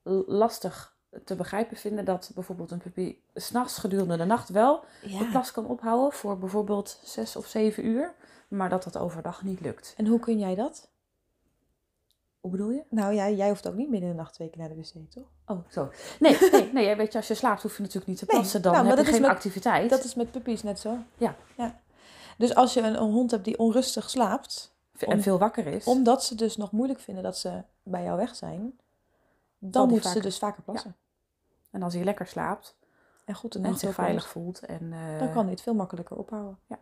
l- 0.02 0.22
lastig 0.26 0.96
te 1.24 1.34
begrijpen 1.34 1.76
vinden 1.76 2.04
dat 2.04 2.30
bijvoorbeeld 2.34 2.70
een 2.70 2.78
puppy 2.78 3.16
s'nachts 3.34 3.78
gedurende 3.78 4.16
de 4.16 4.24
nacht 4.24 4.48
wel 4.48 4.84
de 5.02 5.08
Ja. 5.08 5.30
plas 5.30 5.52
kan 5.52 5.66
ophouden 5.66 6.12
voor 6.18 6.38
bijvoorbeeld 6.38 7.00
zes 7.04 7.36
of 7.36 7.46
zeven 7.46 7.86
uur, 7.86 8.14
maar 8.48 8.68
dat 8.68 8.82
dat 8.84 8.96
overdag 8.98 9.42
niet 9.42 9.60
lukt. 9.60 9.94
En 9.96 10.06
hoe 10.06 10.18
kun 10.20 10.38
jij 10.38 10.54
dat? 10.54 10.88
Hoe 12.44 12.52
bedoel 12.52 12.70
je? 12.70 12.84
Nou 12.88 13.14
ja, 13.14 13.30
jij 13.30 13.48
hoeft 13.48 13.68
ook 13.68 13.74
niet 13.74 13.90
midden 13.90 14.08
in 14.10 14.16
de 14.16 14.22
nacht 14.22 14.34
twee 14.34 14.48
keer 14.48 14.58
naar 14.58 14.68
de 14.68 14.74
wc, 14.74 15.10
toch? 15.10 15.24
Oh, 15.46 15.58
zo. 15.70 15.90
Nee, 16.20 16.38
nee, 16.52 16.72
nee, 16.72 16.96
weet 16.96 17.12
je, 17.12 17.18
als 17.18 17.28
je 17.28 17.34
slaapt 17.34 17.62
hoef 17.62 17.76
je 17.76 17.82
natuurlijk 17.82 18.06
niet 18.06 18.18
te 18.18 18.24
Nee, 18.28 18.36
plassen. 18.36 18.62
Dan 18.62 18.72
nou, 18.72 18.86
heb 18.86 18.98
je 18.98 19.04
geen 19.04 19.20
met- 19.20 19.30
activiteit. 19.30 19.90
Dat 19.90 20.04
is 20.04 20.14
met 20.14 20.30
puppies 20.30 20.62
net 20.62 20.78
zo. 20.78 20.98
Ja. 21.16 21.36
ja. 21.56 21.80
Dus 22.38 22.54
als 22.54 22.74
je 22.74 22.80
een, 22.80 23.00
een 23.02 23.10
hond 23.12 23.30
hebt 23.30 23.44
die 23.44 23.58
onrustig 23.58 24.10
slaapt, 24.10 24.74
en 24.98 25.22
veel 25.22 25.38
wakker 25.38 25.66
is. 25.66 25.84
omdat 25.84 26.24
ze 26.24 26.34
dus 26.34 26.56
nog 26.56 26.72
moeilijk 26.72 27.00
vinden 27.00 27.22
dat 27.22 27.38
ze 27.38 27.62
bij 27.82 28.02
jou 28.02 28.16
weg 28.16 28.34
zijn, 28.34 28.78
dan 29.58 29.88
moeten 29.88 30.10
ze 30.10 30.20
dus 30.20 30.38
vaker 30.38 30.62
plassen. 30.62 30.96
En 31.70 31.82
als 31.82 31.94
hij 31.94 32.04
lekker 32.04 32.26
slaapt 32.26 32.76
En 33.24 33.34
goed 33.34 33.52
de 33.52 33.60
en 33.60 33.78
zich 33.78 33.94
veilig 33.94 34.28
voelt. 34.28 34.60
En, 34.60 34.92
eh, 34.92 35.18
Dan 35.18 35.32
kan 35.32 35.42
hij 35.42 35.50
het 35.50 35.60
veel 35.60 35.74
makkelijker 35.74 36.16
ophouden. 36.16 36.58
Ja. 36.66 36.78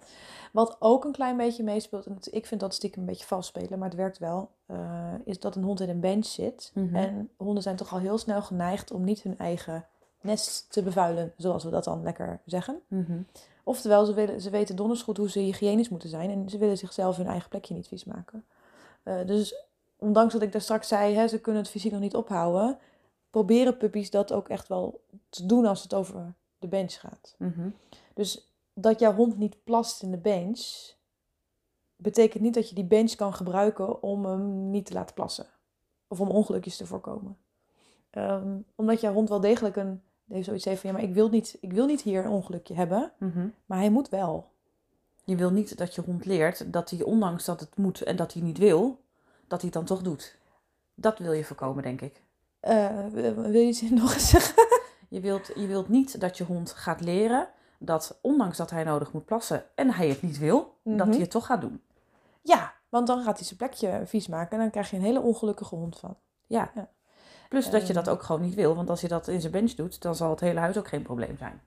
Wat 0.53 0.77
ook 0.79 1.05
een 1.05 1.13
klein 1.13 1.37
beetje 1.37 1.63
meespeelt, 1.63 2.07
en 2.07 2.19
ik 2.31 2.47
vind 2.47 2.61
dat 2.61 2.75
stiekem 2.75 3.01
een 3.01 3.07
beetje 3.07 3.27
vals 3.27 3.47
spelen, 3.47 3.79
maar 3.79 3.89
het 3.89 3.97
werkt 3.97 4.19
wel, 4.19 4.51
eh, 4.67 5.13
is 5.25 5.41
dat 5.41 5.57
een 5.57 5.63
hond 5.63 5.81
in 5.81 5.89
een 5.89 6.01
bench 6.01 6.27
zit. 6.27 6.71
Mhm. 6.75 6.97
En 6.97 7.31
honden 7.37 7.63
zijn 7.63 7.77
toch 7.77 7.93
al 7.93 7.99
heel 7.99 8.19
snel 8.19 8.43
geneigd 8.43 8.91
om 8.91 9.05
niet 9.05 9.23
hun 9.23 9.39
eigen 9.39 9.87
nest 10.21 10.73
te 10.73 10.83
bevuilen, 10.83 11.33
zoals 11.37 11.65
we 11.65 11.71
dat 11.71 11.85
dan 11.85 12.03
lekker 12.03 12.41
zeggen. 12.47 12.81
Mhm. 12.89 13.21
Oftewel, 13.65 14.05
ze, 14.05 14.15
willen, 14.15 14.41
ze 14.41 14.51
weten 14.51 14.77
donders 14.77 15.03
goed 15.03 15.17
hoe 15.17 15.31
ze 15.31 15.39
hygiënisch 15.39 15.89
moeten 15.89 16.09
zijn 16.09 16.31
en 16.31 16.49
ze 16.49 16.59
willen 16.59 16.79
zichzelf 16.79 17.17
hun 17.17 17.27
eigen 17.27 17.49
plekje 17.49 17.75
niet 17.75 17.89
vies 17.89 18.05
maken. 18.05 18.45
Eh, 19.03 19.27
dus 19.27 19.65
ondanks 19.97 20.33
dat 20.33 20.43
ik 20.43 20.53
daar 20.53 20.61
straks 20.61 20.89
zei, 20.89 21.15
hè, 21.15 21.29
ze 21.29 21.41
kunnen 21.41 21.63
het 21.63 21.71
fysiek 21.71 21.93
nog 21.93 22.01
niet 22.01 22.15
ophouden, 22.15 22.79
proberen 23.33 23.77
puppies 23.77 24.11
dat 24.11 24.33
ook 24.33 24.49
echt 24.49 24.69
wel 24.69 25.01
te 25.29 25.47
doen 25.47 25.67
als 25.67 25.83
het 25.83 25.95
over 25.95 26.35
de 26.59 26.69
bench 26.69 26.93
gaat. 26.93 27.35
Mhm. 27.39 27.69
Dus 28.15 28.53
dat 28.75 29.01
jouw 29.01 29.15
hond 29.15 29.39
niet 29.39 29.65
plast 29.65 30.03
in 30.03 30.11
de 30.11 30.19
bench, 30.19 30.93
betekent 31.97 32.43
niet 32.43 32.55
dat 32.55 32.69
je 32.69 32.75
die 32.75 32.85
bench 32.85 33.15
kan 33.15 33.35
gebruiken 33.35 34.03
om 34.03 34.25
hem 34.25 34.71
niet 34.71 34.87
te 34.87 34.93
laten 34.93 35.15
plassen. 35.15 35.47
Of 36.09 36.21
om 36.21 36.29
ongelukjes 36.29 36.77
te 36.77 36.87
voorkomen. 36.87 37.37
Ehm, 38.11 38.57
omdat 38.75 39.01
jouw 39.01 39.13
hond 39.13 39.29
wel 39.29 39.41
degelijk 39.41 39.77
een, 39.77 40.03
zoiets 40.29 40.65
heeft 40.65 40.81
van, 40.81 40.91
ja, 40.91 40.97
maar 40.97 41.05
ik 41.05 41.15
wil, 41.15 41.29
niet, 41.29 41.59
ik 41.61 41.73
wil 41.73 41.87
niet 41.87 42.03
hier 42.03 42.25
een 42.25 42.31
ongelukje 42.31 42.75
hebben, 42.75 43.13
Mhm. 43.19 43.49
maar 43.67 43.79
hij 43.79 43.91
moet 43.91 44.09
wel. 44.09 44.51
Je 45.25 45.37
wil 45.37 45.51
niet 45.51 45.79
dat 45.79 45.95
je 45.95 46.01
hond 46.01 46.25
leert 46.25 46.73
dat 46.73 46.91
hij, 46.91 47.03
ondanks 47.03 47.45
dat 47.45 47.61
het 47.61 47.77
moet 47.77 48.03
en 48.03 48.17
dat 48.17 48.33
hij 48.33 48.43
niet 48.43 48.59
wil, 48.59 49.01
dat 49.47 49.61
hij 49.61 49.71
het 49.71 49.73
dan 49.73 49.85
toch 49.85 50.03
doet. 50.03 50.39
Dat 50.95 51.19
wil 51.19 51.33
je 51.33 51.45
voorkomen, 51.45 51.83
denk 51.83 52.01
ik. 52.01 52.23
Eh, 52.63 52.89
wil 53.37 53.53
je 53.53 53.67
iets 53.67 53.81
nog 54.03 54.15
eens 54.15 54.29
zeggen? 54.29 54.67
Je 55.09 55.21
wilt, 55.21 55.51
je 55.55 55.67
wilt 55.67 55.89
niet 55.89 56.21
dat 56.21 56.37
je 56.37 56.45
hond 56.45 56.73
gaat 56.73 57.01
leren 57.01 57.49
dat, 57.79 58.19
ondanks 58.21 58.57
dat 58.57 58.71
hij 58.71 58.85
nodig 58.85 59.13
moet 59.13 59.25
plassen 59.25 59.65
en 59.75 59.91
hij 59.93 60.09
het 60.09 60.23
niet 60.23 60.39
wil, 60.39 60.77
dat 60.83 60.97
Mhm. 60.97 61.11
hij 61.11 61.19
het 61.21 61.31
toch 61.31 61.47
gaat 61.47 61.61
doen. 61.61 61.83
Ja, 62.43 62.73
want 62.89 63.07
dan 63.07 63.23
gaat 63.23 63.37
hij 63.37 63.47
zijn 63.47 63.59
plekje 63.59 64.03
vies 64.05 64.27
maken 64.29 64.53
en 64.53 64.59
dan 64.59 64.71
krijg 64.71 64.91
je 64.91 64.97
een 64.97 65.03
hele 65.03 65.21
ongelukkige 65.21 65.75
hond 65.75 65.99
van. 65.99 66.17
Ja. 66.47 66.71
Ja. 66.75 66.89
Plus 67.49 67.71
dat 67.71 67.81
je 67.87 67.95
Ehm. 67.95 68.05
dat 68.05 68.09
ook 68.15 68.23
gewoon 68.23 68.41
niet 68.41 68.55
wil, 68.55 68.75
want 68.75 68.91
als 68.91 69.01
je 69.01 69.09
dat 69.09 69.29
in 69.29 69.41
zijn 69.41 69.53
bench 69.53 69.71
doet, 69.73 70.03
dan 70.03 70.15
zal 70.15 70.31
het 70.31 70.41
hele 70.41 70.61
huis 70.61 70.79
ook 70.79 70.89
geen 70.89 71.03
probleem 71.03 71.37
zijn. 71.39 71.61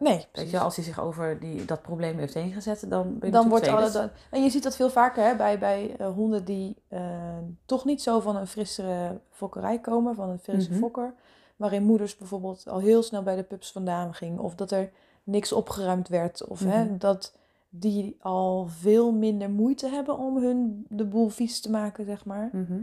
Nee, 0.00 0.16
Weet 0.16 0.28
precies. 0.32 0.50
je, 0.50 0.58
als 0.60 0.76
hij 0.76 0.84
zich 0.84 1.00
over 1.00 1.40
die, 1.40 1.64
dat 1.64 1.82
probleem 1.82 2.18
heeft 2.18 2.34
heen 2.34 2.52
gezet, 2.52 2.84
dan 2.90 3.18
ben 3.18 3.28
je 3.28 3.34
dan 3.34 3.48
wordt 3.48 3.68
alle, 3.68 3.78
tweede. 3.90 3.98
dan, 3.98 4.10
en 4.30 4.42
je 4.42 4.50
ziet 4.50 4.62
dat 4.62 4.76
veel 4.76 4.90
vaker 4.90 5.24
hè, 5.24 5.36
bij, 5.36 5.58
bij 5.58 5.96
eh, 5.96 6.12
honden 6.12 6.44
die 6.44 6.76
eh, 6.88 7.38
toch 7.64 7.84
niet 7.84 8.02
zo 8.02 8.20
van 8.20 8.36
een 8.36 8.46
frissere 8.46 9.20
fokkerij 9.30 9.78
komen, 9.80 10.14
van 10.14 10.28
een 10.28 10.38
frisse 10.38 10.70
Mhm. 10.70 10.78
fokker. 10.78 11.14
Waarin 11.56 11.82
moeders 11.82 12.16
bijvoorbeeld 12.16 12.68
al 12.68 12.78
heel 12.78 13.02
snel 13.02 13.22
bij 13.22 13.36
de 13.36 13.42
pups 13.42 13.72
vandaan 13.72 14.14
ging. 14.14 14.38
Of 14.38 14.54
dat 14.54 14.70
er 14.70 14.90
niks 15.22 15.52
opgeruimd 15.52 16.08
werd. 16.08 16.46
Of 16.46 16.60
hè, 16.60 16.84
Mhm. 16.84 16.98
dat 16.98 17.36
die 17.68 18.16
al 18.20 18.66
veel 18.66 19.12
minder 19.12 19.50
moeite 19.50 19.88
hebben 19.88 20.18
om 20.18 20.36
hun 20.42 20.86
de 20.88 21.04
boel 21.04 21.28
vies 21.28 21.60
te 21.60 21.70
maken, 21.70 22.04
zeg 22.04 22.24
maar. 22.24 22.48
Mhm. 22.52 22.80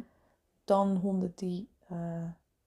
Dan 0.65 0.95
honden 0.95 1.31
die 1.35 1.69
eh, 1.89 1.97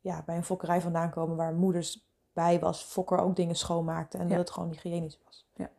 ja, 0.01 0.23
bij 0.27 0.37
een 0.37 0.45
fokkerij 0.45 0.81
vandaan 0.81 1.11
komen 1.11 1.37
waar 1.37 1.55
moeders 1.55 2.09
bij 2.33 2.61
was. 2.61 2.83
Fokker 2.83 3.19
ook 3.19 3.37
dingen 3.37 3.57
schoonmaakte 3.57 4.19
en 4.19 4.23
Ja. 4.25 4.29
dat 4.31 4.39
het 4.39 4.51
gewoon 4.51 4.69
hygiënisch 4.71 5.19
was. 5.25 5.47
Ja. 5.55 5.71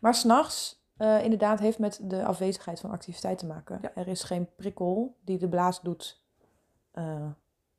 Maar 0.00 0.14
s'nachts 0.14 0.76
uh, 0.98 1.22
inderdaad 1.24 1.58
heeft 1.58 1.78
met 1.78 2.00
de 2.02 2.24
afwezigheid 2.24 2.80
van 2.80 2.90
activiteit 2.90 3.38
te 3.38 3.46
maken. 3.46 3.78
Ja. 3.82 3.90
Er 3.94 4.08
is 4.08 4.22
geen 4.22 4.48
prikkel 4.56 5.14
die 5.24 5.38
de 5.38 5.48
blaas 5.48 5.80
doet. 5.80 6.20
eh, 6.90 7.26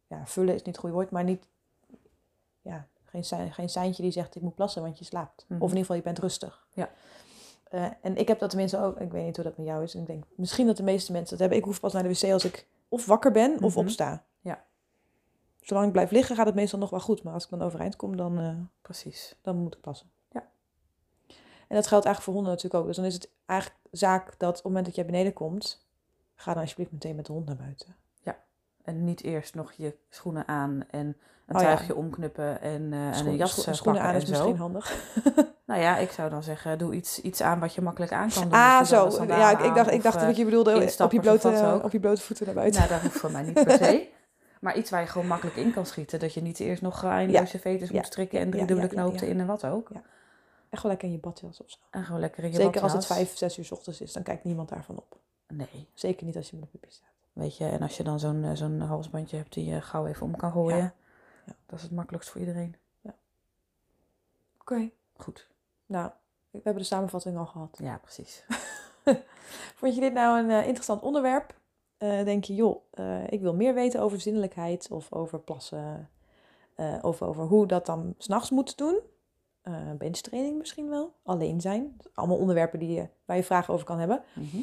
ja, 0.07 0.25
vullen 0.25 0.53
is 0.53 0.59
niet 0.59 0.65
het 0.67 0.77
goede 0.77 0.95
woord, 0.95 1.11
maar 1.11 1.23
niet... 1.23 1.47
Ja, 2.61 2.87
geen, 3.05 3.23
sein- 3.23 3.53
geen 3.53 3.69
seintje 3.69 4.01
die 4.03 4.11
zegt 4.11 4.35
ik 4.35 4.41
moet 4.41 4.55
plassen, 4.55 4.81
want 4.81 4.99
je 4.99 5.05
slaapt. 5.05 5.45
Mhm. 5.47 5.53
Of 5.61 5.69
in 5.71 5.77
ieder 5.77 5.79
geval 5.79 5.95
je 5.95 6.01
bent 6.01 6.19
rustig. 6.19 6.67
Ja. 6.73 6.89
Eh, 7.63 7.85
en 8.01 8.15
ik 8.17 8.27
heb 8.27 8.39
dat 8.39 8.49
tenminste 8.49 8.77
ook, 8.79 8.99
ik 8.99 9.11
weet 9.11 9.25
niet 9.25 9.35
hoe 9.35 9.45
dat 9.45 9.57
met 9.57 9.65
jou 9.65 9.83
is. 9.83 9.93
En 9.93 9.99
ik 10.01 10.07
denk 10.07 10.23
misschien 10.35 10.67
dat 10.67 10.77
de 10.77 10.83
meeste 10.83 11.11
mensen 11.11 11.29
dat 11.29 11.39
hebben. 11.39 11.57
Ik 11.57 11.63
hoef 11.63 11.79
pas 11.79 11.93
naar 11.93 12.03
de 12.03 12.09
wc 12.09 12.31
als 12.31 12.45
ik 12.45 12.67
of 12.89 13.05
wakker 13.05 13.31
ben 13.31 13.63
of 13.63 13.75
Mhm. 13.75 13.79
opsta. 13.79 14.23
Ja. 15.59 15.65
Zolang 15.67 15.85
ik 15.85 15.91
blijf 15.91 16.11
liggen 16.11 16.35
gaat 16.35 16.45
het 16.45 16.55
meestal 16.55 16.79
nog 16.79 16.89
wel 16.89 16.99
goed. 16.99 17.23
Maar 17.23 17.33
als 17.33 17.43
ik 17.43 17.49
dan 17.49 17.61
overeind 17.61 17.95
kom, 17.95 18.15
dan, 18.17 18.39
eh, 18.39 18.49
Precies. 18.81 19.35
dan 19.41 19.55
moet 19.57 19.75
ik 19.75 19.81
plassen. 19.81 20.09
Ja. 20.31 20.43
En 21.67 21.75
dat 21.75 21.87
geldt 21.87 22.05
eigenlijk 22.05 22.21
voor 22.21 22.33
honden 22.33 22.51
natuurlijk 22.51 22.81
ook. 22.81 22.87
Dus 22.87 22.95
dan 22.95 23.05
is 23.05 23.13
het 23.13 23.29
eigenlijk 23.45 23.79
zaak 23.91 24.25
dat 24.37 24.49
op 24.49 24.55
het 24.55 24.63
moment 24.63 24.85
dat 24.85 24.95
jij 24.95 25.05
beneden 25.05 25.33
komt, 25.33 25.85
ga 26.35 26.53
dan 26.53 26.61
alsjeblieft 26.61 26.91
meteen 26.91 27.15
met 27.15 27.25
de 27.25 27.33
hond 27.33 27.45
naar 27.45 27.55
buiten. 27.55 27.95
En 28.83 29.03
niet 29.03 29.23
eerst 29.23 29.55
nog 29.55 29.71
je 29.71 29.95
schoenen 30.09 30.47
aan 30.47 30.83
en 30.89 30.99
een 31.45 31.55
Oh 31.55 31.61
ja. 31.61 31.67
tuigje 31.67 31.95
omknippen 31.95 32.61
en, 32.61 32.93
eh, 32.93 33.07
en 33.07 33.15
Schoen- 33.15 33.27
een 33.27 33.35
jas 33.35 33.51
scho- 33.61 33.71
eh, 33.71 33.77
schoenen 33.77 34.01
aan 34.01 34.15
is 34.15 34.21
en 34.21 34.27
zo. 34.27 34.31
misschien 34.33 34.57
handig. 34.57 34.93
Nou 35.65 35.81
ja, 35.81 35.97
ik 35.97 36.11
zou 36.11 36.29
dan 36.29 36.43
zeggen, 36.43 36.77
doe 36.77 36.93
iets, 36.95 37.21
iets 37.21 37.41
aan 37.41 37.59
wat 37.59 37.73
je 37.73 37.81
makkelijk 37.81 38.11
aan 38.11 38.29
kan 38.29 38.43
doen. 38.43 38.51
Ah, 38.51 38.79
Dus 38.79 38.89
zo. 38.89 39.25
Ja, 39.27 39.51
ik, 39.51 39.59
ik 39.59 39.75
dacht, 39.75 39.91
ik 39.91 40.03
dacht 40.03 40.15
eh, 40.15 40.21
dat 40.25 40.37
je 40.37 40.45
bedoelde 40.45 40.73
op 40.99 41.11
je, 41.11 41.19
blote, 41.19 41.79
op 41.83 41.91
je 41.91 41.99
blote 41.99 42.21
voeten 42.21 42.45
naar 42.45 42.55
buiten. 42.55 42.79
Nou, 42.79 42.93
dat 42.93 43.01
hoeft 43.01 43.17
voor 43.19 43.31
mij 43.31 43.43
niet 43.43 43.53
per 43.53 43.71
se. 43.77 44.07
Maar 44.59 44.77
iets 44.77 44.89
waar 44.89 45.01
je 45.01 45.07
gewoon 45.07 45.27
makkelijk 45.27 45.57
in 45.57 45.73
kan 45.73 45.85
schieten. 45.85 46.19
Dat 46.19 46.33
je 46.33 46.41
niet 46.41 46.59
eerst 46.59 46.81
nog 46.81 46.99
je 47.51 47.59
veters 47.59 47.89
Ja. 47.89 47.95
moet 47.95 48.05
strikken 48.05 48.39
en 48.39 48.49
drie 48.49 48.61
Ja, 48.61 48.67
dubbele 48.67 48.87
ja, 48.95 48.95
ja, 49.01 49.03
ja. 49.21 49.33
in 49.33 49.39
en 49.39 49.45
wat 49.47 49.65
ook. 49.65 49.89
Echt 50.69 50.81
wel 50.83 50.91
lekker 50.91 51.07
in 51.07 51.13
je 51.13 51.19
badjas 51.19 51.61
of 51.61 51.69
zo. 51.69 51.77
En 51.89 52.03
gewoon 52.05 52.19
lekker 52.21 52.43
in 52.43 52.49
je 52.51 52.55
Zeker 52.55 52.81
als 52.81 52.93
het 52.93 53.05
vijf, 53.05 53.37
zes 53.37 53.57
uur 53.57 53.65
's 53.65 53.71
ochtends 53.71 54.01
is, 54.01 54.13
dan 54.13 54.23
kijkt 54.23 54.43
niemand 54.43 54.69
daarvan 54.69 54.97
op. 54.97 55.17
Nee, 55.47 55.87
Zeker 55.93 56.25
niet 56.25 56.35
als 56.35 56.49
je 56.49 56.55
met 56.55 56.65
een 56.65 56.71
puppy 56.71 56.89
staat. 56.95 57.09
weet 57.33 57.57
je. 57.57 57.65
En 57.65 57.81
als 57.81 57.97
je 57.97 58.03
dan 58.03 58.19
zo'n 58.19 58.43
eh, 58.43 58.51
zo'n 58.53 58.79
halsbandje 58.79 59.37
hebt 59.37 59.53
die 59.53 59.65
je 59.65 59.81
gauw 59.81 60.05
even 60.07 60.25
om 60.25 60.35
kan 60.35 60.51
gooien. 60.51 60.77
Ja. 60.77 60.93
Ja. 61.45 61.53
Dat 61.65 61.77
is 61.77 61.83
het 61.83 61.91
makkelijkst 61.91 62.29
voor 62.29 62.39
iedereen. 62.39 62.75
Oké. 64.59 64.89
Goed. 65.17 65.47
Nou, 65.85 66.11
we 66.51 66.59
hebben 66.63 66.81
de 66.81 66.87
samenvatting 66.87 67.37
al 67.37 67.45
gehad. 67.45 67.77
Ja, 67.81 67.97
precies. 67.97 68.43
Vond 69.79 69.95
je 69.95 70.01
dit 70.01 70.13
nou 70.13 70.39
een 70.39 70.49
eh, 70.49 70.65
interessant 70.65 71.01
onderwerp? 71.01 71.53
Eh, 71.99 72.23
denk 72.23 72.43
je, 72.43 72.55
joh, 72.55 72.81
eh, 72.91 73.31
ik 73.31 73.41
wil 73.41 73.53
meer 73.53 73.73
weten 73.73 74.01
over 74.01 74.21
zinnelijkheid 74.21 74.91
of 74.91 75.13
over 75.13 75.39
plassen. 75.39 76.09
eh, 76.75 76.97
of 77.01 77.21
over 77.21 77.43
hoe 77.43 77.67
dat 77.67 77.85
dan 77.85 78.13
s'nachts 78.17 78.49
moet 78.49 78.77
doen. 78.77 78.99
Eh 79.61 79.91
benchtraining 79.97 80.57
misschien 80.57 80.89
wel. 80.89 81.13
Alleen 81.23 81.61
zijn. 81.61 81.97
Allemaal 82.13 82.37
onderwerpen 82.37 82.79
die 82.79 82.91
je, 82.91 83.07
waar 83.25 83.37
je 83.37 83.43
vragen 83.43 83.73
over 83.73 83.85
kan 83.85 83.99
hebben. 83.99 84.23
Mhm. 84.33 84.61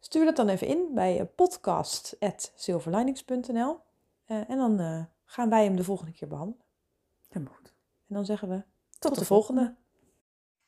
Stuur 0.00 0.24
dat 0.24 0.36
dan 0.36 0.48
even 0.48 0.66
in 0.66 0.88
bij 0.94 1.26
podcast.silverlinings.nl 1.26 3.78
En 4.26 4.56
dan 4.56 5.06
gaan 5.24 5.48
wij 5.48 5.64
hem 5.64 5.76
de 5.76 5.84
volgende 5.84 6.12
keer 6.12 6.28
behandelen. 6.28 6.64
Helemaal 7.28 7.54
goed. 7.54 7.72
En 8.08 8.14
dan 8.14 8.24
zeggen 8.24 8.48
we 8.48 8.54
Tot, 8.54 8.64
tot 9.10 9.18
de 9.18 9.24
volgende. 9.24 9.74